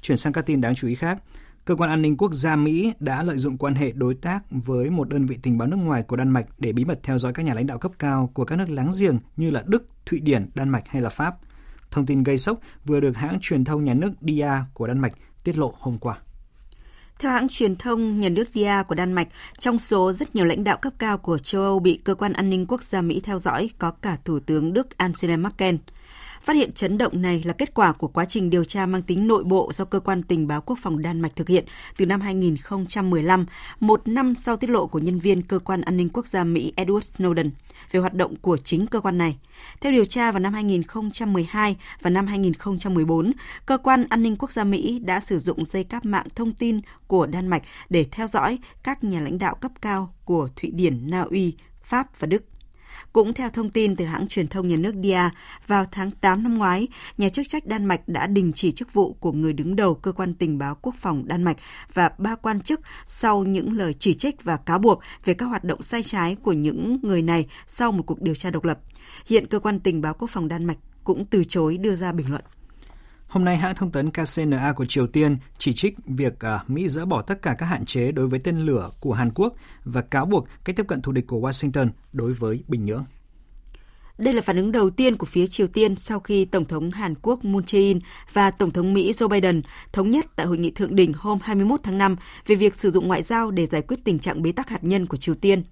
[0.01, 1.17] Chuyển sang các tin đáng chú ý khác,
[1.65, 4.89] Cơ quan an ninh quốc gia Mỹ đã lợi dụng quan hệ đối tác với
[4.89, 7.34] một đơn vị tình báo nước ngoài của Đan Mạch để bí mật theo dõi
[7.34, 10.20] các nhà lãnh đạo cấp cao của các nước láng giềng như là Đức, Thụy
[10.20, 11.36] Điển, Đan Mạch hay là Pháp.
[11.91, 15.13] Thông tin gây sốc vừa được hãng truyền thông nhà nước DIA của Đan Mạch
[15.43, 16.17] tiết lộ hôm qua.
[17.20, 19.28] Theo hãng truyền thông nhà nước DIA của Đan Mạch,
[19.59, 22.49] trong số rất nhiều lãnh đạo cấp cao của châu Âu bị cơ quan an
[22.49, 25.76] ninh quốc gia Mỹ theo dõi có cả Thủ tướng Đức Angela Merkel.
[26.42, 29.28] Phát hiện chấn động này là kết quả của quá trình điều tra mang tính
[29.28, 31.66] nội bộ do cơ quan tình báo quốc phòng Đan Mạch thực hiện
[31.98, 33.46] từ năm 2015,
[33.80, 36.74] một năm sau tiết lộ của nhân viên cơ quan an ninh quốc gia Mỹ
[36.76, 37.50] Edward Snowden
[37.92, 39.38] về hoạt động của chính cơ quan này.
[39.82, 43.32] Theo điều tra vào năm 2012 và năm 2014,
[43.66, 46.82] cơ quan an ninh quốc gia Mỹ đã sử dụng dây cáp mạng thông tin
[47.08, 51.10] của Đan Mạch để theo dõi các nhà lãnh đạo cấp cao của Thụy Điển,
[51.12, 52.44] Na Uy, Pháp và Đức.
[53.14, 55.30] Cũng theo thông tin từ hãng truyền thông nhà nước DIA,
[55.68, 56.88] vào tháng 8 năm ngoái,
[57.18, 60.12] nhà chức trách Đan Mạch đã đình chỉ chức vụ của người đứng đầu cơ
[60.12, 61.58] quan tình báo quốc phòng Đan Mạch
[61.94, 65.64] và ba quan chức sau những lời chỉ trích và cáo buộc về các hoạt
[65.64, 68.80] động sai trái của những người này sau một cuộc điều tra độc lập.
[69.26, 72.30] Hiện cơ quan tình báo quốc phòng Đan Mạch cũng từ chối đưa ra bình
[72.30, 72.44] luận.
[73.30, 77.06] Hôm nay, hãng thông tấn KCNA của Triều Tiên chỉ trích việc à, Mỹ dỡ
[77.06, 79.54] bỏ tất cả các hạn chế đối với tên lửa của Hàn Quốc
[79.84, 83.06] và cáo buộc cách tiếp cận thù địch của Washington đối với Bình Nhưỡng.
[84.18, 87.16] Đây là phản ứng đầu tiên của phía Triều Tiên sau khi Tổng thống Hàn
[87.22, 88.00] Quốc Moon Jae-in
[88.34, 89.62] và Tổng thống Mỹ Joe Biden
[89.92, 92.16] thống nhất tại hội nghị thượng đỉnh hôm 21 tháng 5
[92.48, 95.06] về việc sử dụng ngoại giao để giải quyết tình trạng bế tắc hạt nhân
[95.06, 95.64] của Triều Tiên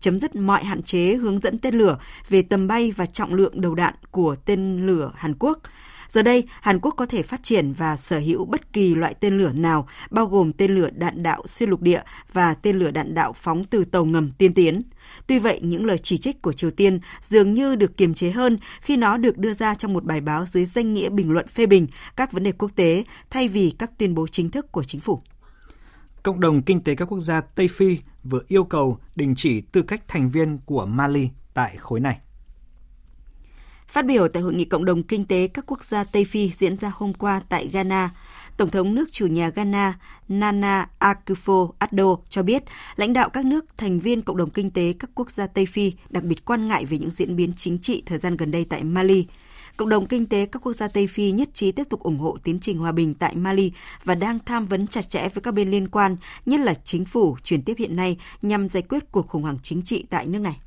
[0.00, 3.60] chấm dứt mọi hạn chế hướng dẫn tên lửa về tầm bay và trọng lượng
[3.60, 5.58] đầu đạn của tên lửa Hàn Quốc,
[6.10, 9.38] Giờ đây, Hàn Quốc có thể phát triển và sở hữu bất kỳ loại tên
[9.38, 12.02] lửa nào, bao gồm tên lửa đạn đạo xuyên lục địa
[12.32, 14.82] và tên lửa đạn đạo phóng từ tàu ngầm tiên tiến.
[15.26, 18.58] Tuy vậy, những lời chỉ trích của Triều Tiên dường như được kiềm chế hơn
[18.80, 21.66] khi nó được đưa ra trong một bài báo dưới danh nghĩa bình luận phê
[21.66, 21.86] bình
[22.16, 25.22] các vấn đề quốc tế thay vì các tuyên bố chính thức của chính phủ.
[26.22, 29.82] Cộng đồng kinh tế các quốc gia Tây Phi vừa yêu cầu đình chỉ tư
[29.82, 32.18] cách thành viên của Mali tại khối này.
[33.90, 36.76] Phát biểu tại hội nghị cộng đồng kinh tế các quốc gia Tây Phi diễn
[36.76, 38.10] ra hôm qua tại Ghana,
[38.56, 42.62] Tổng thống nước chủ nhà Ghana Nana Akufo-Addo cho biết
[42.96, 45.92] lãnh đạo các nước thành viên cộng đồng kinh tế các quốc gia Tây Phi
[46.10, 48.84] đặc biệt quan ngại về những diễn biến chính trị thời gian gần đây tại
[48.84, 49.26] Mali.
[49.76, 52.38] Cộng đồng kinh tế các quốc gia Tây Phi nhất trí tiếp tục ủng hộ
[52.44, 53.72] tiến trình hòa bình tại Mali
[54.04, 56.16] và đang tham vấn chặt chẽ với các bên liên quan,
[56.46, 59.82] nhất là chính phủ chuyển tiếp hiện nay nhằm giải quyết cuộc khủng hoảng chính
[59.82, 60.60] trị tại nước này.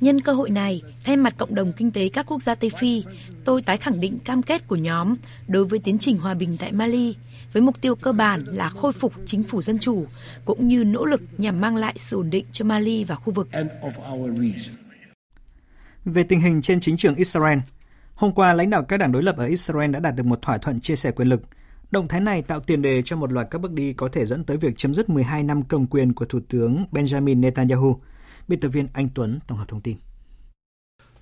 [0.00, 3.04] Nhân cơ hội này, thay mặt cộng đồng kinh tế các quốc gia Tây Phi,
[3.44, 5.14] tôi tái khẳng định cam kết của nhóm
[5.48, 7.16] đối với tiến trình hòa bình tại Mali,
[7.52, 10.06] với mục tiêu cơ bản là khôi phục chính phủ dân chủ,
[10.44, 13.48] cũng như nỗ lực nhằm mang lại sự ổn định cho Mali và khu vực.
[16.04, 17.58] Về tình hình trên chính trường Israel,
[18.14, 20.58] hôm qua lãnh đạo các đảng đối lập ở Israel đã đạt được một thỏa
[20.58, 21.42] thuận chia sẻ quyền lực–
[21.92, 24.44] Động thái này tạo tiền đề cho một loạt các bước đi có thể dẫn
[24.44, 28.00] tới việc chấm dứt 12 năm cầm quyền của Thủ tướng Benjamin Netanyahu.
[28.48, 29.96] Biên tập viên Anh Tuấn tổng hợp thông tin.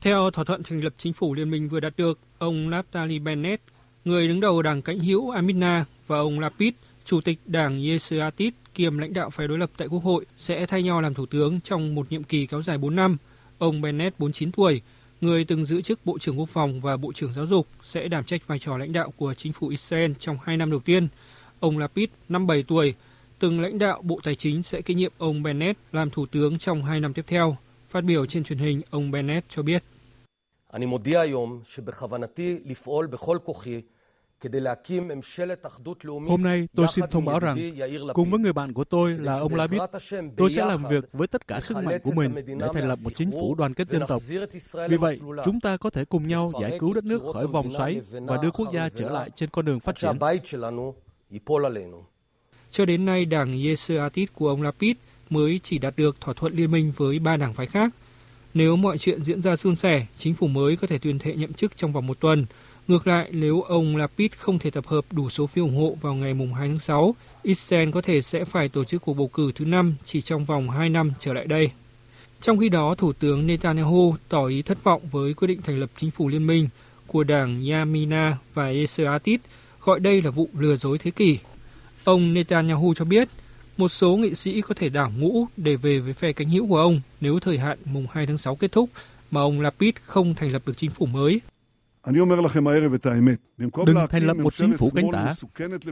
[0.01, 3.63] Theo thỏa thuận thành lập chính phủ liên minh vừa đạt được, ông Naftali Bennett,
[4.05, 6.73] người đứng đầu đảng cánh hữu Amina và ông Lapid,
[7.05, 10.83] chủ tịch đảng Yesuatit kiêm lãnh đạo phái đối lập tại Quốc hội sẽ thay
[10.83, 13.17] nhau làm thủ tướng trong một nhiệm kỳ kéo dài 4 năm.
[13.59, 14.83] Ông Bennett 49 tuổi,
[15.21, 18.25] người từng giữ chức Bộ trưởng Quốc phòng và Bộ trưởng Giáo dục, sẽ đảm
[18.25, 21.09] trách vai trò lãnh đạo của chính phủ Israel trong hai năm đầu tiên.
[21.61, 22.95] Ông Lapid, 57 tuổi,
[23.39, 26.85] từng lãnh đạo Bộ Tài chính sẽ kế nhiệm ông Bennett làm thủ tướng trong
[26.85, 27.57] hai năm tiếp theo.
[27.89, 29.83] Phát biểu trên truyền hình, ông Bennett cho biết.
[36.29, 37.59] Hôm nay tôi xin thông báo rằng,
[38.15, 39.81] cùng với người bạn của tôi là ông Lapid,
[40.37, 43.11] tôi sẽ làm việc với tất cả sức mạnh của mình để thành lập một
[43.17, 44.23] chính phủ đoàn kết dân tộc.
[44.89, 48.01] Vì vậy, chúng ta có thể cùng nhau giải cứu đất nước khỏi vòng xoáy
[48.11, 50.19] và đưa quốc gia trở lại trên con đường phát triển.
[52.71, 54.97] Cho đến nay, đảng Yesuatit của ông Lapid
[55.31, 57.95] mới chỉ đạt được thỏa thuận liên minh với ba đảng phái khác.
[58.55, 61.53] Nếu mọi chuyện diễn ra suôn sẻ, chính phủ mới có thể tuyên thệ nhậm
[61.53, 62.47] chức trong vòng một tuần.
[62.91, 66.15] Ngược lại, nếu ông Lapid không thể tập hợp đủ số phiếu ủng hộ vào
[66.15, 69.65] ngày 2 tháng 6, Israel có thể sẽ phải tổ chức cuộc bầu cử thứ
[69.65, 71.71] năm chỉ trong vòng 2 năm trở lại đây.
[72.41, 75.91] Trong khi đó, Thủ tướng Netanyahu tỏ ý thất vọng với quyết định thành lập
[75.97, 76.69] chính phủ liên minh
[77.07, 79.41] của đảng Yamina và Yesuatit,
[79.81, 81.39] gọi đây là vụ lừa dối thế kỷ.
[82.05, 83.29] Ông Netanyahu cho biết,
[83.77, 86.79] một số nghị sĩ có thể đảo ngũ để về với phe cánh hữu của
[86.79, 88.91] ông nếu thời hạn mùng 2 tháng 6 kết thúc
[89.31, 91.41] mà ông Lapid không thành lập được chính phủ mới.
[93.87, 95.33] Đừng thành lập một chính phủ cánh tả.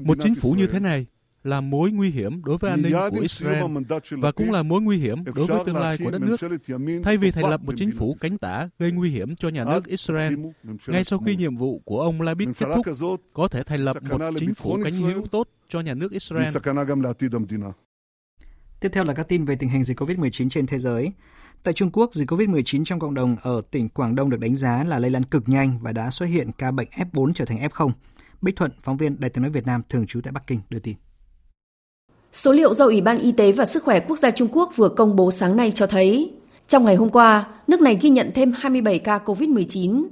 [0.01, 1.07] Một chính phủ như thế này
[1.45, 3.65] là mối nguy hiểm đối với an ninh của Israel
[4.11, 6.37] và cũng là mối nguy hiểm đối với tương lai của đất nước.
[7.05, 9.87] Thay vì thành lập một chính phủ cánh tả gây nguy hiểm cho nhà nước
[9.87, 10.35] Israel,
[10.87, 12.87] ngay sau khi nhiệm vụ của ông Lapid kết thúc,
[13.33, 16.49] có thể thành lập một chính phủ cánh hữu tốt cho nhà nước Israel.
[18.81, 21.13] Tiếp theo là các tin về tình hình dịch COVID-19 trên thế giới.
[21.63, 24.85] Tại Trung Quốc, dịch COVID-19 trong cộng đồng ở tỉnh Quảng Đông được đánh giá
[24.85, 27.91] là lây lan cực nhanh và đã xuất hiện ca bệnh F4 trở thành F0.
[28.43, 30.79] Bích Thuận, phóng viên Đài tiếng nói Việt Nam thường trú tại Bắc Kinh đưa
[30.79, 30.97] tin.
[32.33, 34.89] Số liệu do Ủy ban Y tế và Sức khỏe Quốc gia Trung Quốc vừa
[34.89, 36.33] công bố sáng nay cho thấy,
[36.69, 40.07] trong ngày hôm qua, nước này ghi nhận thêm 27 ca COVID-19.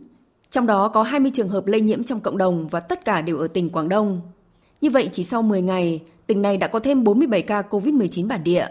[0.50, 3.38] Trong đó có 20 trường hợp lây nhiễm trong cộng đồng và tất cả đều
[3.38, 4.20] ở tỉnh Quảng Đông.
[4.80, 8.44] Như vậy, chỉ sau 10 ngày, tỉnh này đã có thêm 47 ca COVID-19 bản
[8.44, 8.68] địa.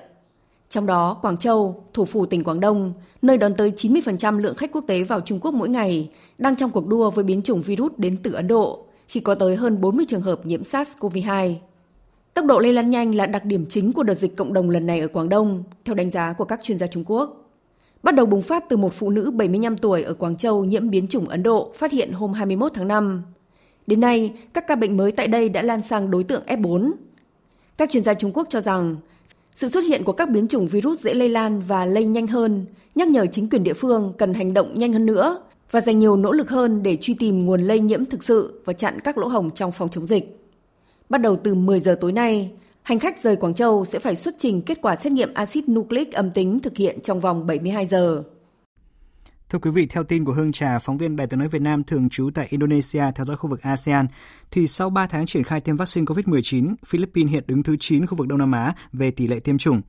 [0.76, 4.72] Trong đó, Quảng Châu, thủ phủ tỉnh Quảng Đông, nơi đón tới 90% lượng khách
[4.72, 7.92] quốc tế vào Trung Quốc mỗi ngày, đang trong cuộc đua với biến chủng virus
[7.98, 11.56] đến từ Ấn Độ, khi có tới hơn 40 trường hợp nhiễm SARS-CoV-2.
[12.34, 14.86] Tốc độ lây lan nhanh là đặc điểm chính của đợt dịch cộng đồng lần
[14.86, 17.52] này ở Quảng Đông, theo đánh giá của các chuyên gia Trung Quốc.
[18.04, 21.08] Bắt đầu bùng phát từ một phụ nữ 75 tuổi ở Quảng Châu nhiễm biến
[21.08, 23.24] chủng Ấn Độ phát hiện hôm 21 tháng 5.
[23.88, 26.92] Đến nay, các ca bệnh mới tại đây đã lan sang đối tượng F4.
[27.78, 28.96] Các chuyên gia Trung Quốc cho rằng,
[29.56, 32.66] sự xuất hiện của các biến chủng virus dễ lây lan và lây nhanh hơn,
[32.96, 36.16] nhắc nhở chính quyền địa phương cần hành động nhanh hơn nữa và dành nhiều
[36.16, 39.28] nỗ lực hơn để truy tìm nguồn lây nhiễm thực sự và chặn các lỗ
[39.28, 40.40] hổng trong phòng chống dịch.
[41.10, 42.52] Bắt đầu từ 10 giờ tối nay,
[42.82, 46.12] hành khách rời Quảng Châu sẽ phải xuất trình kết quả xét nghiệm axit nucleic
[46.12, 48.24] âm tính thực hiện trong vòng 72 giờ.
[49.56, 51.84] Thưa quý vị, theo tin của Hương Trà, phóng viên Đài tiếng nói Việt Nam
[51.84, 54.08] thường trú tại Indonesia theo dõi khu vực ASEAN,
[54.52, 58.18] thì sau 3 tháng triển khai tiêm vaccine COVID-19, Philippines hiện đứng thứ 9 khu
[58.18, 59.82] vực Đông Nam Á về tỷ lệ tiêm chủng.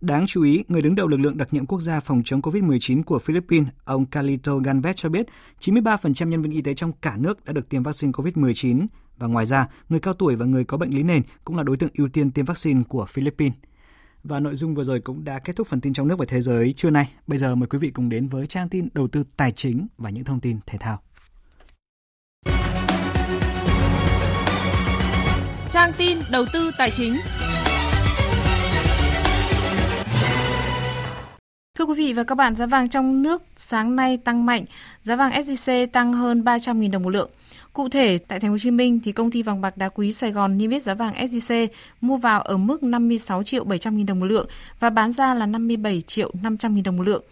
[0.00, 3.02] Đáng chú ý, người đứng đầu lực lượng đặc nhiệm quốc gia phòng chống COVID-19
[3.02, 5.26] của Philippines, ông Calito Ganvet cho biết
[5.60, 8.86] 93% nhân viên y tế trong cả nước đã được tiêm vaccine COVID-19
[9.18, 11.76] và ngoài ra, người cao tuổi và người có bệnh lý nền cũng là đối
[11.76, 13.54] tượng ưu tiên tiêm vaccine của Philippines.
[14.24, 16.40] Và nội dung vừa rồi cũng đã kết thúc phần tin trong nước và thế
[16.40, 17.12] giới trưa nay.
[17.26, 20.10] Bây giờ mời quý vị cùng đến với trang tin đầu tư tài chính và
[20.10, 21.02] những thông tin thể thao.
[25.70, 27.14] Trang tin đầu tư tài chính.
[31.78, 34.64] Thưa quý vị và các bạn, giá vàng trong nước sáng nay tăng mạnh,
[35.02, 37.30] giá vàng SJC tăng hơn 300.000 đồng một lượng.
[37.72, 40.12] Cụ thể, tại Thành phố Hồ Chí Minh thì công ty vàng bạc đá quý
[40.12, 41.68] Sài Gòn niêm yết giá vàng SJC
[42.00, 44.46] mua vào ở mức 56 triệu 700 000 đồng một lượng
[44.80, 47.22] và bán ra là 57 triệu 500 000 đồng một lượng.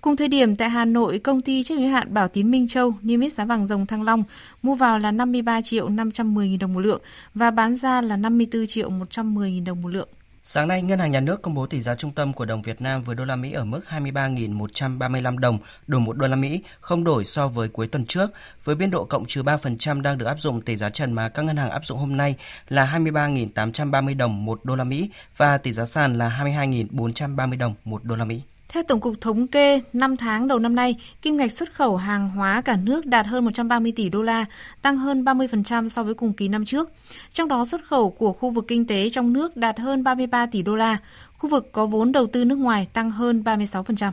[0.00, 2.94] Cùng thời điểm tại Hà Nội, công ty trách nhiệm hạn Bảo Tín Minh Châu
[3.02, 4.24] niêm yết giá vàng dòng Thăng Long
[4.62, 7.02] mua vào là 53 triệu 510 000 đồng một lượng
[7.34, 10.08] và bán ra là 54 triệu 110 000 đồng một lượng.
[10.48, 12.80] Sáng nay, Ngân hàng Nhà nước công bố tỷ giá trung tâm của đồng Việt
[12.80, 17.04] Nam với đô la Mỹ ở mức 23.135 đồng đổi một đô la Mỹ, không
[17.04, 18.30] đổi so với cuối tuần trước,
[18.64, 21.42] với biên độ cộng trừ 3% đang được áp dụng tỷ giá trần mà các
[21.42, 22.34] ngân hàng áp dụng hôm nay
[22.68, 28.04] là 23.830 đồng một đô la Mỹ và tỷ giá sàn là 22.430 đồng một
[28.04, 28.42] đô la Mỹ.
[28.68, 32.30] Theo Tổng cục Thống kê, 5 tháng đầu năm nay, kim ngạch xuất khẩu hàng
[32.30, 34.44] hóa cả nước đạt hơn 130 tỷ đô la,
[34.82, 36.92] tăng hơn 30% so với cùng kỳ năm trước.
[37.30, 40.62] Trong đó xuất khẩu của khu vực kinh tế trong nước đạt hơn 33 tỷ
[40.62, 40.98] đô la,
[41.32, 44.10] khu vực có vốn đầu tư nước ngoài tăng hơn 36%.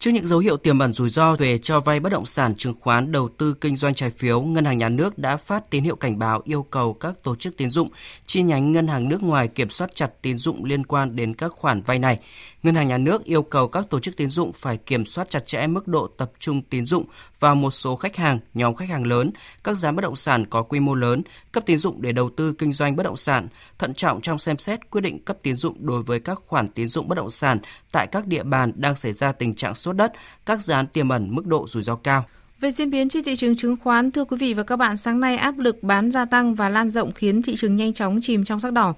[0.00, 2.74] Trước những dấu hiệu tiềm ẩn rủi ro về cho vay bất động sản, chứng
[2.80, 5.96] khoán, đầu tư kinh doanh trái phiếu, Ngân hàng Nhà nước đã phát tín hiệu
[5.96, 7.88] cảnh báo yêu cầu các tổ chức tín dụng,
[8.26, 11.52] chi nhánh ngân hàng nước ngoài kiểm soát chặt tín dụng liên quan đến các
[11.52, 12.18] khoản vay này.
[12.62, 15.46] Ngân hàng Nhà nước yêu cầu các tổ chức tín dụng phải kiểm soát chặt
[15.46, 17.04] chẽ mức độ tập trung tín dụng
[17.40, 19.30] vào một số khách hàng, nhóm khách hàng lớn,
[19.64, 21.22] các giá bất động sản có quy mô lớn,
[21.52, 23.48] cấp tín dụng để đầu tư kinh doanh bất động sản,
[23.78, 26.88] thận trọng trong xem xét quyết định cấp tín dụng đối với các khoản tín
[26.88, 27.58] dụng bất động sản
[27.92, 30.12] tại các địa bàn đang xảy ra tình trạng sốt đất,
[30.46, 32.24] các dự án tiềm ẩn mức độ rủi ro cao.
[32.60, 35.20] Về diễn biến trên thị trường chứng khoán, thưa quý vị và các bạn, sáng
[35.20, 38.44] nay áp lực bán gia tăng và lan rộng khiến thị trường nhanh chóng chìm
[38.44, 38.94] trong sắc đỏ.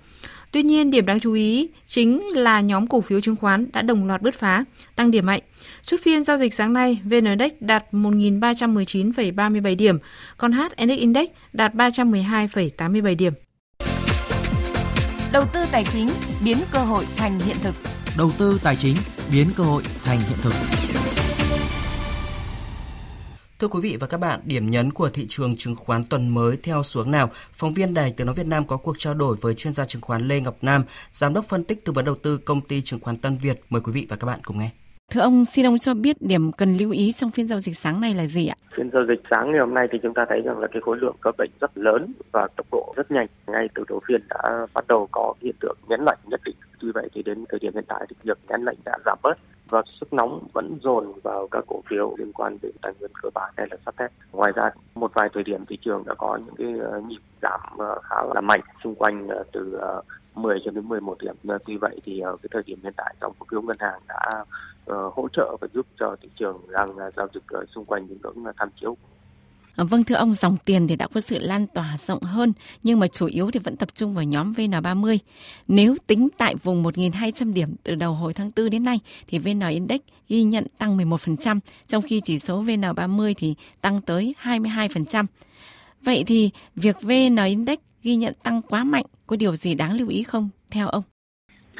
[0.53, 4.07] Tuy nhiên, điểm đáng chú ý chính là nhóm cổ phiếu chứng khoán đã đồng
[4.07, 4.64] loạt bứt phá,
[4.97, 5.40] tăng điểm mạnh.
[5.84, 9.99] Chốt phiên giao dịch sáng nay, VN Index đạt 1.319,37 điểm,
[10.36, 13.32] còn HNX Index đạt 312,87 điểm.
[15.32, 16.09] Đầu tư tài chính
[16.45, 17.74] biến cơ hội thành hiện thực.
[18.18, 18.97] Đầu tư tài chính
[19.33, 20.53] biến cơ hội thành hiện thực.
[23.59, 26.57] Thưa quý vị và các bạn, điểm nhấn của thị trường chứng khoán tuần mới
[26.62, 27.30] theo xuống nào?
[27.53, 30.03] Phóng viên Đài Tiếng Nói Việt Nam có cuộc trao đổi với chuyên gia chứng
[30.03, 33.01] khoán Lê Ngọc Nam, Giám đốc phân tích tư vấn đầu tư công ty chứng
[33.01, 33.61] khoán Tân Việt.
[33.70, 34.70] Mời quý vị và các bạn cùng nghe.
[35.13, 38.01] Thưa ông, xin ông cho biết điểm cần lưu ý trong phiên giao dịch sáng
[38.01, 38.57] nay là gì ạ?
[38.75, 40.97] Phiên giao dịch sáng ngày hôm nay thì chúng ta thấy rằng là cái khối
[40.97, 43.27] lượng có bệnh rất lớn và tốc độ rất nhanh.
[43.47, 46.57] Ngay từ đầu phiên đã bắt đầu có hiện tượng nhấn lạnh nhất định.
[46.81, 49.39] Tuy vậy thì đến thời điểm hiện tại thì việc nhấn lạnh đã giảm bớt
[49.69, 53.29] và sức nóng vẫn dồn vào các cổ phiếu liên quan đến tài nguyên cơ
[53.35, 54.11] bản hay là sắt thép.
[54.33, 57.61] Ngoài ra, một vài thời điểm thị trường đã có những cái ờ, nhịp giảm
[57.79, 59.81] ờ, khá là mạnh xung quanh ờ, từ
[60.35, 61.35] 10 cho đến 11 điểm.
[61.67, 64.45] Tuy vậy thì ở cái thời điểm hiện tại dòng cổ phiếu ngân hàng đã
[64.87, 68.07] Ờ, hỗ trợ và giúp cho thị trường đang à, giao dịch ờ, xung quanh
[68.09, 68.97] những ngưỡng à, tham chiếu
[69.76, 72.53] à, vâng thưa ông, dòng tiền thì đã có sự lan tỏa rộng hơn
[72.83, 75.18] nhưng mà chủ yếu thì vẫn tập trung vào nhóm VN30.
[75.68, 79.61] Nếu tính tại vùng 1.200 điểm từ đầu hồi tháng 4 đến nay thì VN
[79.61, 85.26] Index ghi nhận tăng 11%, trong khi chỉ số VN30 thì tăng tới 22%.
[86.03, 90.09] Vậy thì việc VN Index ghi nhận tăng quá mạnh có điều gì đáng lưu
[90.09, 91.03] ý không theo ông?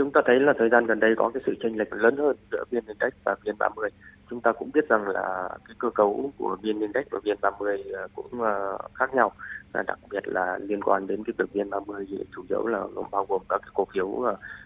[0.03, 2.37] Chúng ta thấy là thời gian gần đây có cái sự chênh lệch lớn hơn
[2.53, 3.89] giữa VN Index và VN30
[4.33, 7.85] chúng ta cũng biết rằng là cái cơ cấu của vn index và vn 30
[7.95, 8.55] à, cũng à,
[8.95, 9.33] khác nhau.
[9.73, 12.87] Và đặc biệt là liên quan đến cái việc vn 30 thì chủ yếu là
[12.95, 14.23] gồm bao gồm các cái cổ phiếu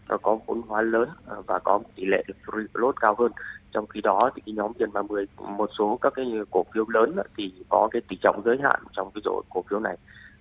[0.09, 1.09] à, có vốn hóa lớn
[1.47, 3.32] và có tỷ lệ free float cao hơn.
[3.72, 7.12] Trong khi đó thì cái nhóm vn 30 một số các cái cổ phiếu lớn
[7.37, 9.97] thì có cái tỷ trọng giới hạn trong cái rổ cổ phiếu này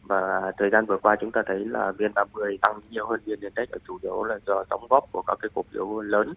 [0.07, 3.69] và thời gian vừa qua chúng ta thấy là VN30 tăng nhiều hơn VN Index
[3.69, 6.33] ở chủ yếu là do đóng góp của các cái cổ phiếu lớn,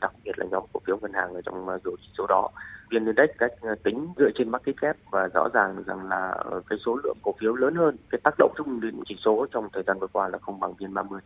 [0.00, 2.50] đặc biệt là nhóm cổ phiếu ngân hàng ở trong à, rổ chỉ số đó.
[2.90, 6.78] VN Index cách à, tính dựa trên market cap và rõ ràng rằng là cái
[6.86, 9.82] số lượng cổ phiếu lớn hơn, cái tác động chung đến chỉ số trong thời
[9.86, 11.18] gian vừa qua là không bằng VN30.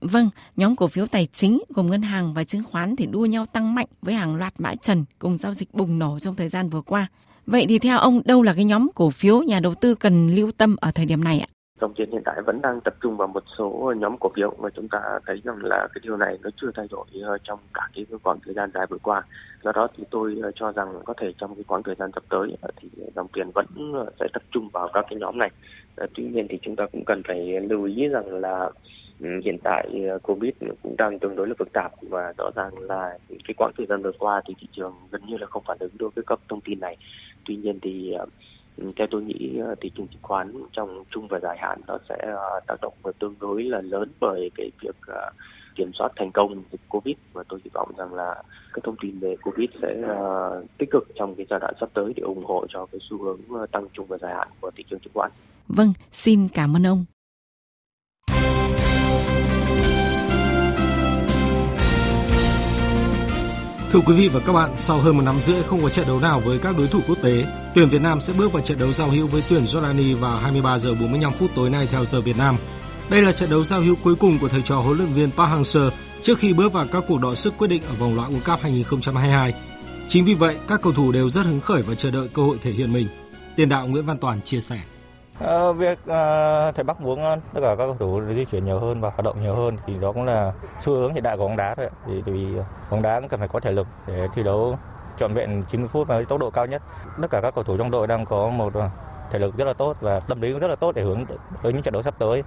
[0.00, 3.46] Vâng, nhóm cổ phiếu tài chính gồm ngân hàng và chứng khoán thì đua nhau
[3.46, 6.68] tăng mạnh với hàng loạt mã trần cùng giao dịch bùng nổ trong thời gian
[6.68, 7.06] vừa qua.
[7.46, 10.50] Vậy thì theo ông, đâu là cái nhóm cổ phiếu nhà đầu tư cần lưu
[10.58, 11.48] tâm ở thời điểm này ạ?
[11.80, 14.68] dòng tiền hiện tại vẫn đang tập trung vào một số nhóm cổ phiếu mà
[14.76, 17.88] chúng ta thấy rằng là cái điều này nó chưa thay đổi ờ, trong cả
[17.94, 19.22] cái khoảng thời gian dài vừa qua.
[19.62, 22.22] Do đó thì tôi ờ, cho rằng có thể trong cái khoảng thời gian sắp
[22.30, 23.66] tới ờ, thì dòng tiền vẫn
[24.20, 25.50] sẽ tập trung vào các cái nhóm này.
[26.14, 28.70] Tuy nhiên thì chúng ta cũng cần phải lưu ý rằng là
[29.20, 29.88] ừ, hiện tại
[30.22, 30.50] Covid
[30.82, 34.02] cũng đang tương đối là phức tạp và rõ ràng là cái quãng thời gian
[34.02, 36.60] vừa qua thì thị trường gần như là không phản ứng đối với các thông
[36.60, 36.96] tin này
[37.44, 38.26] tuy nhiên thì ờ,
[38.96, 42.16] theo tôi nghĩ ờ, thị trường chứng khoán trong trung và dài hạn nó sẽ
[42.20, 44.96] ờ, tác động tương đối là lớn bởi cái việc
[45.76, 49.18] kiểm soát thành công dịch Covid và tôi hy vọng rằng là các thông tin
[49.18, 50.16] về Covid sẽ
[50.78, 53.40] tích cực trong cái giai đoạn sắp tới để ủng hộ cho cái xu hướng
[53.72, 55.30] tăng trung và dài hạn của thị trường chứng khoán.
[55.68, 57.04] Vâng, xin cảm ơn ông.
[63.92, 66.20] Thưa quý vị và các bạn, sau hơn một năm rưỡi không có trận đấu
[66.20, 68.92] nào với các đối thủ quốc tế, tuyển Việt Nam sẽ bước vào trận đấu
[68.92, 72.38] giao hữu với tuyển Jordani vào 23 giờ 45 phút tối nay theo giờ Việt
[72.38, 72.56] Nam.
[73.08, 75.50] Đây là trận đấu giao hữu cuối cùng của thầy trò huấn luyện viên Park
[75.50, 75.90] Hang-seo
[76.22, 78.62] trước khi bước vào các cuộc đọ sức quyết định ở vòng loại World Cup
[78.62, 79.54] 2022.
[80.08, 82.58] Chính vì vậy, các cầu thủ đều rất hứng khởi và chờ đợi cơ hội
[82.62, 83.06] thể hiện mình.
[83.56, 84.80] Tiền đạo Nguyễn Văn Toàn chia sẻ.
[85.40, 88.78] Ờ, việc uh, thầy Bắc muốn uh, tất cả các cầu thủ di chuyển nhiều
[88.78, 91.48] hơn và hoạt động nhiều hơn thì đó cũng là xu hướng hiện đại của
[91.48, 91.88] bóng đá thôi.
[92.06, 92.46] Thì, vì
[92.90, 94.78] bóng đá cũng cần phải có thể lực để thi đấu
[95.18, 96.82] trọn vẹn 90 phút với tốc độ cao nhất.
[97.22, 98.72] Tất cả các cầu thủ trong đội đang có một
[99.30, 101.24] thể lực rất là tốt và tâm lý cũng rất là tốt để hướng
[101.62, 102.42] tới những trận đấu sắp tới.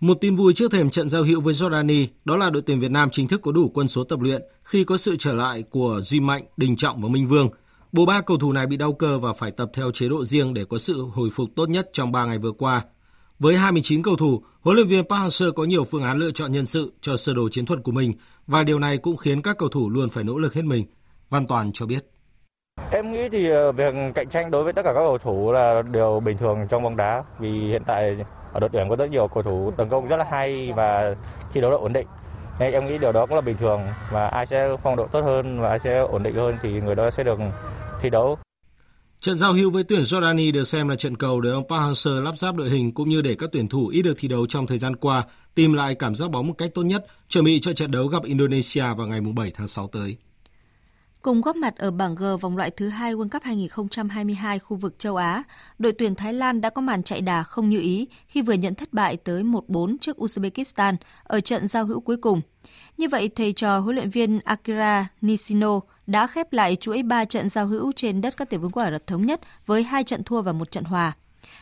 [0.00, 2.90] Một tin vui trước thềm trận giao hữu với Jordani, đó là đội tuyển Việt
[2.90, 6.00] Nam chính thức có đủ quân số tập luyện khi có sự trở lại của
[6.02, 7.48] Duy Mạnh, Đình Trọng và Minh Vương.
[7.92, 10.54] Bộ ba cầu thủ này bị đau cơ và phải tập theo chế độ riêng
[10.54, 12.82] để có sự hồi phục tốt nhất trong 3 ngày vừa qua.
[13.38, 16.52] Với 29 cầu thủ, huấn luyện viên Park Hang-seo có nhiều phương án lựa chọn
[16.52, 18.12] nhân sự cho sơ đồ chiến thuật của mình
[18.46, 20.84] và điều này cũng khiến các cầu thủ luôn phải nỗ lực hết mình.
[21.30, 22.04] Văn Toàn cho biết.
[22.92, 25.82] Em nghĩ thì ờ, việc cạnh tranh đối với tất cả các cầu thủ là
[25.82, 28.16] điều bình thường trong bóng đá vì hiện tại
[28.52, 31.14] ở đội tuyển có rất nhiều cầu thủ tấn công rất là hay và
[31.52, 32.06] thi đấu rất ổn định.
[32.58, 33.80] Nên em nghĩ điều đó cũng là bình thường
[34.12, 36.94] và ai sẽ phong độ tốt hơn và ai sẽ ổn định hơn thì người
[36.94, 37.38] đó sẽ được
[38.00, 38.38] thi đấu.
[39.20, 42.20] Trận giao hữu với tuyển Jordani được xem là trận cầu để ông Park Hang-seo
[42.20, 44.66] lắp ráp đội hình cũng như để các tuyển thủ ít được thi đấu trong
[44.66, 45.24] thời gian qua
[45.54, 48.24] tìm lại cảm giác bóng một cách tốt nhất, chuẩn bị cho trận đấu gặp
[48.24, 50.16] Indonesia vào ngày 7 tháng 6 tới.
[51.22, 54.98] Cùng góp mặt ở bảng G vòng loại thứ hai World Cup 2022 khu vực
[54.98, 55.42] châu Á,
[55.78, 58.74] đội tuyển Thái Lan đã có màn chạy đà không như ý khi vừa nhận
[58.74, 62.40] thất bại tới 1-4 trước Uzbekistan ở trận giao hữu cuối cùng.
[62.96, 65.80] Như vậy, thầy trò huấn luyện viên Akira Nishino
[66.10, 68.90] đã khép lại chuỗi 3 trận giao hữu trên đất các tiểu vương quốc Ả
[68.90, 71.12] Rập Thống Nhất với 2 trận thua và một trận hòa.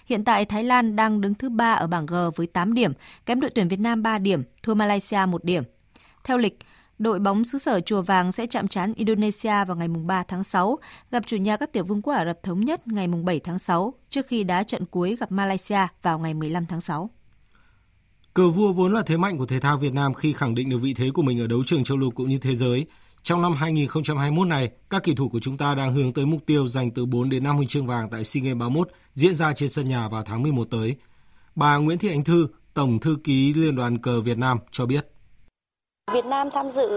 [0.07, 2.93] Hiện tại Thái Lan đang đứng thứ 3 ở bảng G với 8 điểm,
[3.27, 5.63] kém đội tuyển Việt Nam 3 điểm, thua Malaysia 1 điểm.
[6.25, 6.59] Theo lịch,
[6.99, 10.79] đội bóng xứ sở Chùa Vàng sẽ chạm trán Indonesia vào ngày 3 tháng 6,
[11.11, 13.95] gặp chủ nhà các tiểu vương quốc Ả Rập Thống Nhất ngày 7 tháng 6,
[14.09, 17.11] trước khi đá trận cuối gặp Malaysia vào ngày 15 tháng 6.
[18.35, 20.79] Cờ vua vốn là thế mạnh của thể thao Việt Nam khi khẳng định được
[20.79, 22.87] vị thế của mình ở đấu trường châu lục cũng như thế giới.
[23.23, 26.67] Trong năm 2021 này, các kỳ thủ của chúng ta đang hướng tới mục tiêu
[26.67, 29.69] giành từ 4 đến 5 huy chương vàng tại SEA Games 31 diễn ra trên
[29.69, 30.97] sân nhà vào tháng 11 tới.
[31.55, 35.07] Bà Nguyễn Thị Ánh Thư, Tổng thư ký Liên đoàn cờ Việt Nam cho biết.
[36.13, 36.89] Việt Nam tham dự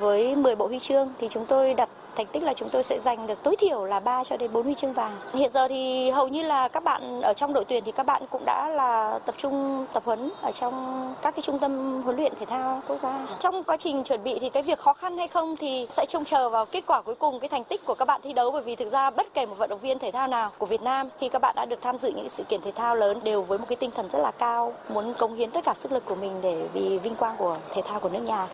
[0.00, 2.98] với 10 bộ huy chương thì chúng tôi đặt thành tích là chúng tôi sẽ
[2.98, 5.16] giành được tối thiểu là 3 cho đến 4 huy chương vàng.
[5.34, 8.22] Hiện giờ thì hầu như là các bạn ở trong đội tuyển thì các bạn
[8.30, 10.74] cũng đã là tập trung tập huấn ở trong
[11.22, 13.26] các cái trung tâm huấn luyện thể thao quốc gia.
[13.38, 16.24] Trong quá trình chuẩn bị thì cái việc khó khăn hay không thì sẽ trông
[16.24, 18.62] chờ vào kết quả cuối cùng cái thành tích của các bạn thi đấu bởi
[18.62, 21.08] vì thực ra bất kể một vận động viên thể thao nào của Việt Nam
[21.18, 23.58] khi các bạn đã được tham dự những sự kiện thể thao lớn đều với
[23.58, 26.14] một cái tinh thần rất là cao, muốn cống hiến tất cả sức lực của
[26.14, 28.48] mình để vì vinh quang của thể thao của nước nhà.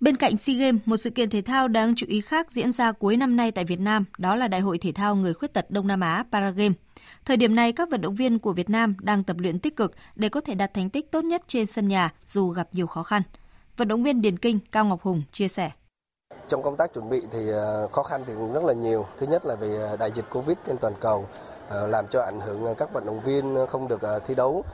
[0.00, 2.92] Bên cạnh SEA Games, một sự kiện thể thao đáng chú ý khác diễn ra
[2.92, 5.70] cuối năm nay tại Việt Nam, đó là Đại hội Thể thao Người Khuyết tật
[5.70, 6.74] Đông Nam Á Paragame.
[7.24, 9.92] Thời điểm này, các vận động viên của Việt Nam đang tập luyện tích cực
[10.16, 13.02] để có thể đạt thành tích tốt nhất trên sân nhà dù gặp nhiều khó
[13.02, 13.22] khăn.
[13.76, 15.70] Vận động viên Điền Kinh Cao Ngọc Hùng chia sẻ.
[16.48, 19.06] Trong công tác chuẩn bị thì ờ, khó khăn thì cũng rất là nhiều.
[19.18, 21.28] Thứ nhất là vì ờ, đại dịch Covid trên toàn cầu
[21.68, 24.64] ờ, làm cho ảnh hưởng các vận động viên không được thi đấu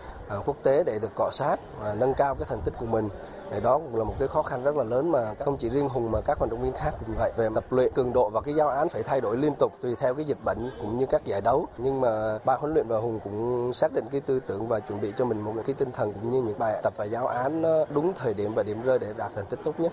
[0.45, 3.09] quốc tế để được cọ sát và nâng cao cái thành tích của mình
[3.51, 5.89] thì đó cũng là một cái khó khăn rất là lớn mà không chỉ riêng
[5.89, 8.41] Hùng mà các vận động viên khác cũng vậy về tập luyện cường độ và
[8.41, 11.07] cái giáo án phải thay đổi liên tục tùy theo cái dịch bệnh cũng như
[11.07, 14.41] các giải đấu nhưng mà ban huấn luyện và Hùng cũng xác định cái tư
[14.47, 16.93] tưởng và chuẩn bị cho mình một cái tinh thần cũng như những bài tập
[16.97, 17.63] và giáo án
[17.95, 19.93] đúng thời điểm và điểm rơi để đạt thành tích tốt nhất.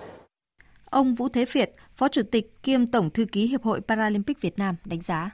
[0.90, 4.60] Ông Vũ Thế Việt, Phó Chủ tịch kiêm Tổng Thư ký Hiệp hội Paralympic Việt
[4.60, 5.30] Nam đánh giá.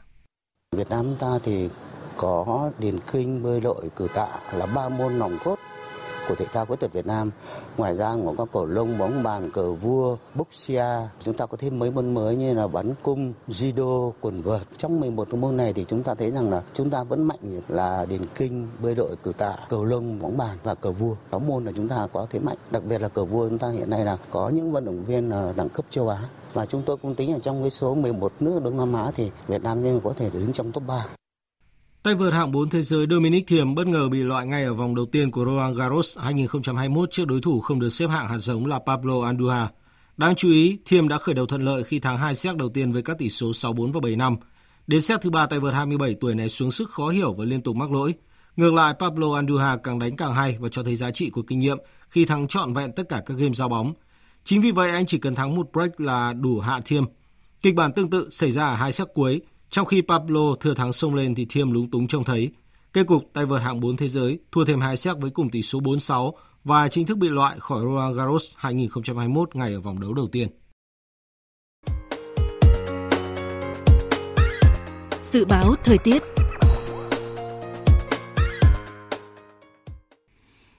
[0.75, 1.69] Việt Nam ta thì
[2.17, 5.55] có điền kinh, bơi lội, cử tạ là ba môn nòng cốt
[6.27, 7.31] của thể thao quốc tật Việt Nam.
[7.77, 10.85] Ngoài ra còn có cầu lông, bóng bàn, cờ vua, boxia.
[11.19, 14.61] Chúng ta có thêm mấy môn mới như là bắn cung, judo, quần vợt.
[14.77, 18.05] Trong 11 môn này thì chúng ta thấy rằng là chúng ta vẫn mạnh là
[18.05, 21.15] điền kinh, bơi đội, cử tạ, cầu lông, bóng bàn và cờ vua.
[21.31, 22.57] Sáu môn là chúng ta có thế mạnh.
[22.71, 25.29] Đặc biệt là cờ vua chúng ta hiện nay là có những vận động viên
[25.55, 26.19] đẳng cấp châu Á
[26.53, 29.31] và chúng tôi cũng tính là trong cái số 11 nước Đông Nam Á thì
[29.47, 31.05] Việt Nam nên có thể đứng trong top 3.
[32.03, 34.95] Tay vợt hạng 4 thế giới Dominic Thiem bất ngờ bị loại ngay ở vòng
[34.95, 38.65] đầu tiên của Roland Garros 2021 trước đối thủ không được xếp hạng hạt giống
[38.65, 39.67] là Pablo Andujar.
[40.17, 42.91] Đáng chú ý, Thiem đã khởi đầu thuận lợi khi thắng hai set đầu tiên
[42.91, 44.37] với các tỷ số 6-4 và 7-5.
[44.87, 47.61] Đến set thứ ba tay vợt 27 tuổi này xuống sức khó hiểu và liên
[47.61, 48.13] tục mắc lỗi.
[48.55, 51.59] Ngược lại, Pablo Andujar càng đánh càng hay và cho thấy giá trị của kinh
[51.59, 51.77] nghiệm
[52.09, 53.93] khi thắng trọn vẹn tất cả các game giao bóng.
[54.43, 57.05] Chính vì vậy, anh chỉ cần thắng một break là đủ hạ Thiem.
[57.61, 59.41] Kịch bản tương tự xảy ra ở hai set cuối
[59.73, 62.51] trong khi Pablo thừa thắng xông lên thì Thiêm lúng túng trông thấy.
[62.93, 65.61] Kết cục tay vợt hạng 4 thế giới thua thêm hai set với cùng tỷ
[65.61, 66.31] số 4-6
[66.63, 70.49] và chính thức bị loại khỏi Roland Garros 2021 ngày ở vòng đấu đầu tiên.
[75.23, 76.23] Dự báo thời tiết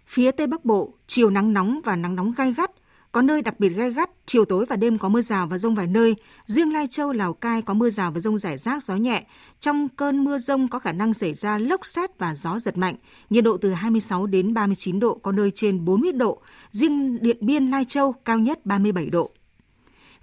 [0.06, 2.70] Phía Tây Bắc Bộ, chiều nắng nóng và nắng nóng gai gắt,
[3.14, 5.74] có nơi đặc biệt gai gắt, chiều tối và đêm có mưa rào và rông
[5.74, 6.16] vài nơi.
[6.46, 9.24] Riêng Lai Châu, Lào Cai có mưa rào và rông rải rác, gió nhẹ.
[9.60, 12.94] Trong cơn mưa rông có khả năng xảy ra lốc xét và gió giật mạnh.
[13.30, 16.40] Nhiệt độ từ 26 đến 39 độ, có nơi trên 40 độ.
[16.70, 19.30] Riêng Điện Biên, Lai Châu cao nhất 37 độ.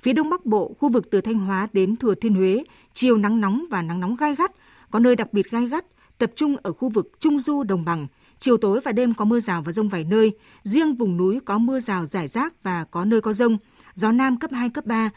[0.02, 2.64] Phía Đông Bắc Bộ, khu vực từ Thanh Hóa đến Thừa Thiên Huế,
[2.94, 4.52] chiều nắng nóng và nắng nóng gai gắt,
[4.92, 5.86] có nơi đặc biệt gai gắt,
[6.18, 8.08] tập trung ở khu vực Trung Du Đồng Bằng.
[8.42, 10.32] Chiều tối và đêm có mưa rào và rông vài nơi.
[10.64, 13.58] Riêng vùng núi có mưa rào rải rác và có nơi có rông.
[13.94, 15.10] Gió Nam cấp 2, cấp 3.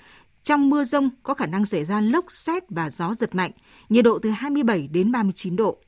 [0.43, 3.51] Trong mưa rông có khả năng xảy ra lốc, xét và gió giật mạnh.
[3.89, 5.79] Nhiệt độ từ 27 đến 39 độ.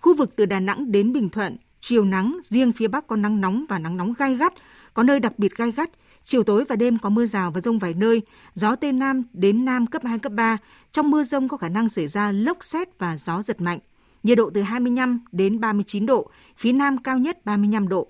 [0.00, 3.40] Khu vực từ Đà Nẵng đến Bình Thuận, chiều nắng, riêng phía Bắc có nắng
[3.40, 4.52] nóng và nắng nóng gai gắt,
[4.94, 5.90] có nơi đặc biệt gai gắt.
[6.24, 8.22] Chiều tối và đêm có mưa rào và rông vài nơi,
[8.54, 10.56] gió Tây Nam đến Nam cấp 2, cấp 3.
[10.92, 13.78] Trong mưa rông có khả năng xảy ra lốc xét và gió giật mạnh.
[14.28, 18.08] Nhiệt độ từ 25 đến 39 độ, phía Nam cao nhất 35 độ.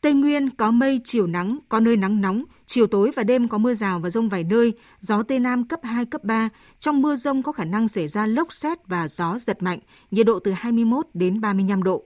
[0.00, 3.58] Tây Nguyên có mây, chiều nắng, có nơi nắng nóng, chiều tối và đêm có
[3.58, 6.48] mưa rào và rông vài nơi, gió Tây Nam cấp 2, cấp 3.
[6.80, 9.78] Trong mưa rông có khả năng xảy ra lốc xét và gió giật mạnh,
[10.10, 12.04] nhiệt độ từ 21 đến 35 độ.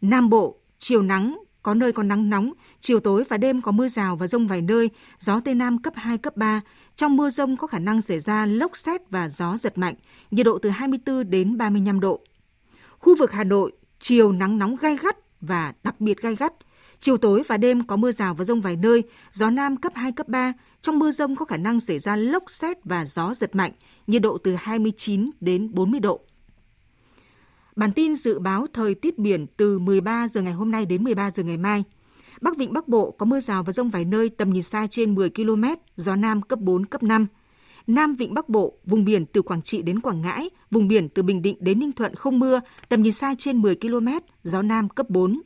[0.00, 3.88] Nam Bộ, chiều nắng, có nơi có nắng nóng, chiều tối và đêm có mưa
[3.88, 6.60] rào và rông vài nơi, gió Tây Nam cấp 2, cấp 3.
[6.96, 9.94] Trong mưa rông có khả năng xảy ra lốc xét và gió giật mạnh,
[10.30, 12.20] nhiệt độ từ 24 đến 35 độ.
[13.00, 16.52] Khu vực Hà Nội, chiều nắng nóng gai gắt và đặc biệt gai gắt.
[17.00, 20.12] Chiều tối và đêm có mưa rào và rông vài nơi, gió Nam cấp 2,
[20.12, 20.52] cấp 3.
[20.80, 23.72] Trong mưa rông có khả năng xảy ra lốc xét và gió giật mạnh,
[24.06, 26.20] nhiệt độ từ 29 đến 40 độ.
[27.76, 31.30] Bản tin dự báo thời tiết biển từ 13 giờ ngày hôm nay đến 13
[31.30, 31.84] giờ ngày mai.
[32.40, 35.14] Bắc Vịnh Bắc Bộ có mưa rào và rông vài nơi tầm nhìn xa trên
[35.14, 35.64] 10 km,
[35.96, 37.26] gió Nam cấp 4, cấp 5.
[37.86, 41.22] Nam Vịnh Bắc Bộ, vùng biển từ Quảng Trị đến Quảng Ngãi, vùng biển từ
[41.22, 44.08] Bình Định đến Ninh Thuận không mưa, tầm nhìn xa trên 10 km,
[44.42, 45.40] gió Nam cấp 4.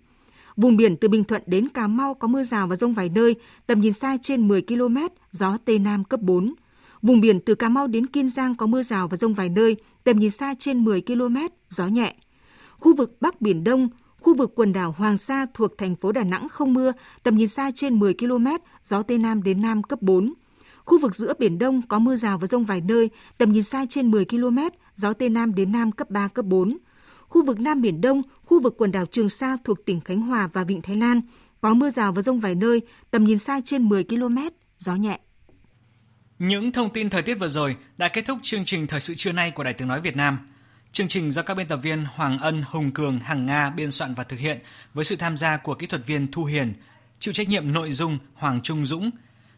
[0.57, 3.35] Vùng biển từ Bình Thuận đến Cà Mau có mưa rào và rông vài nơi,
[3.66, 4.97] tầm nhìn xa trên 10 km,
[5.30, 6.55] gió Tây Nam cấp 4.
[7.03, 9.76] Vùng biển từ Cà Mau đến Kiên Giang có mưa rào và rông vài nơi,
[10.05, 11.37] tầm nhìn xa trên 10 km,
[11.68, 12.14] gió nhẹ.
[12.78, 13.89] Khu vực Bắc Biển Đông,
[14.20, 17.49] khu vực quần đảo Hoàng Sa thuộc thành phố Đà Nẵng không mưa, tầm nhìn
[17.49, 18.47] xa trên 10 km,
[18.82, 20.32] gió Tây Nam đến Nam cấp 4.
[20.85, 23.87] Khu vực giữa Biển Đông có mưa rào và rông vài nơi, tầm nhìn xa
[23.89, 24.59] trên 10 km,
[24.95, 26.78] gió Tây Nam đến Nam cấp 3, cấp 4.
[27.28, 30.49] Khu vực Nam Biển Đông, khu vực quần đảo Trường Sa thuộc tỉnh Khánh Hòa
[30.53, 31.20] và Vịnh Thái Lan,
[31.61, 32.80] có mưa rào và rông vài nơi,
[33.11, 34.39] tầm nhìn xa trên 10 km,
[34.78, 35.20] gió nhẹ.
[36.39, 39.32] Những thông tin thời tiết vừa rồi đã kết thúc chương trình Thời sự trưa
[39.32, 40.39] nay của Đài Tiếng Nói Việt Nam.
[40.93, 44.14] Chương trình do các biên tập viên Hoàng Ân, Hùng Cường, Hằng Nga biên soạn
[44.14, 44.59] và thực hiện
[44.95, 46.74] với sự tham gia của kỹ thuật viên Thu Hiền,
[47.18, 49.11] chịu trách nhiệm nội dung Hoàng Trung Dũng.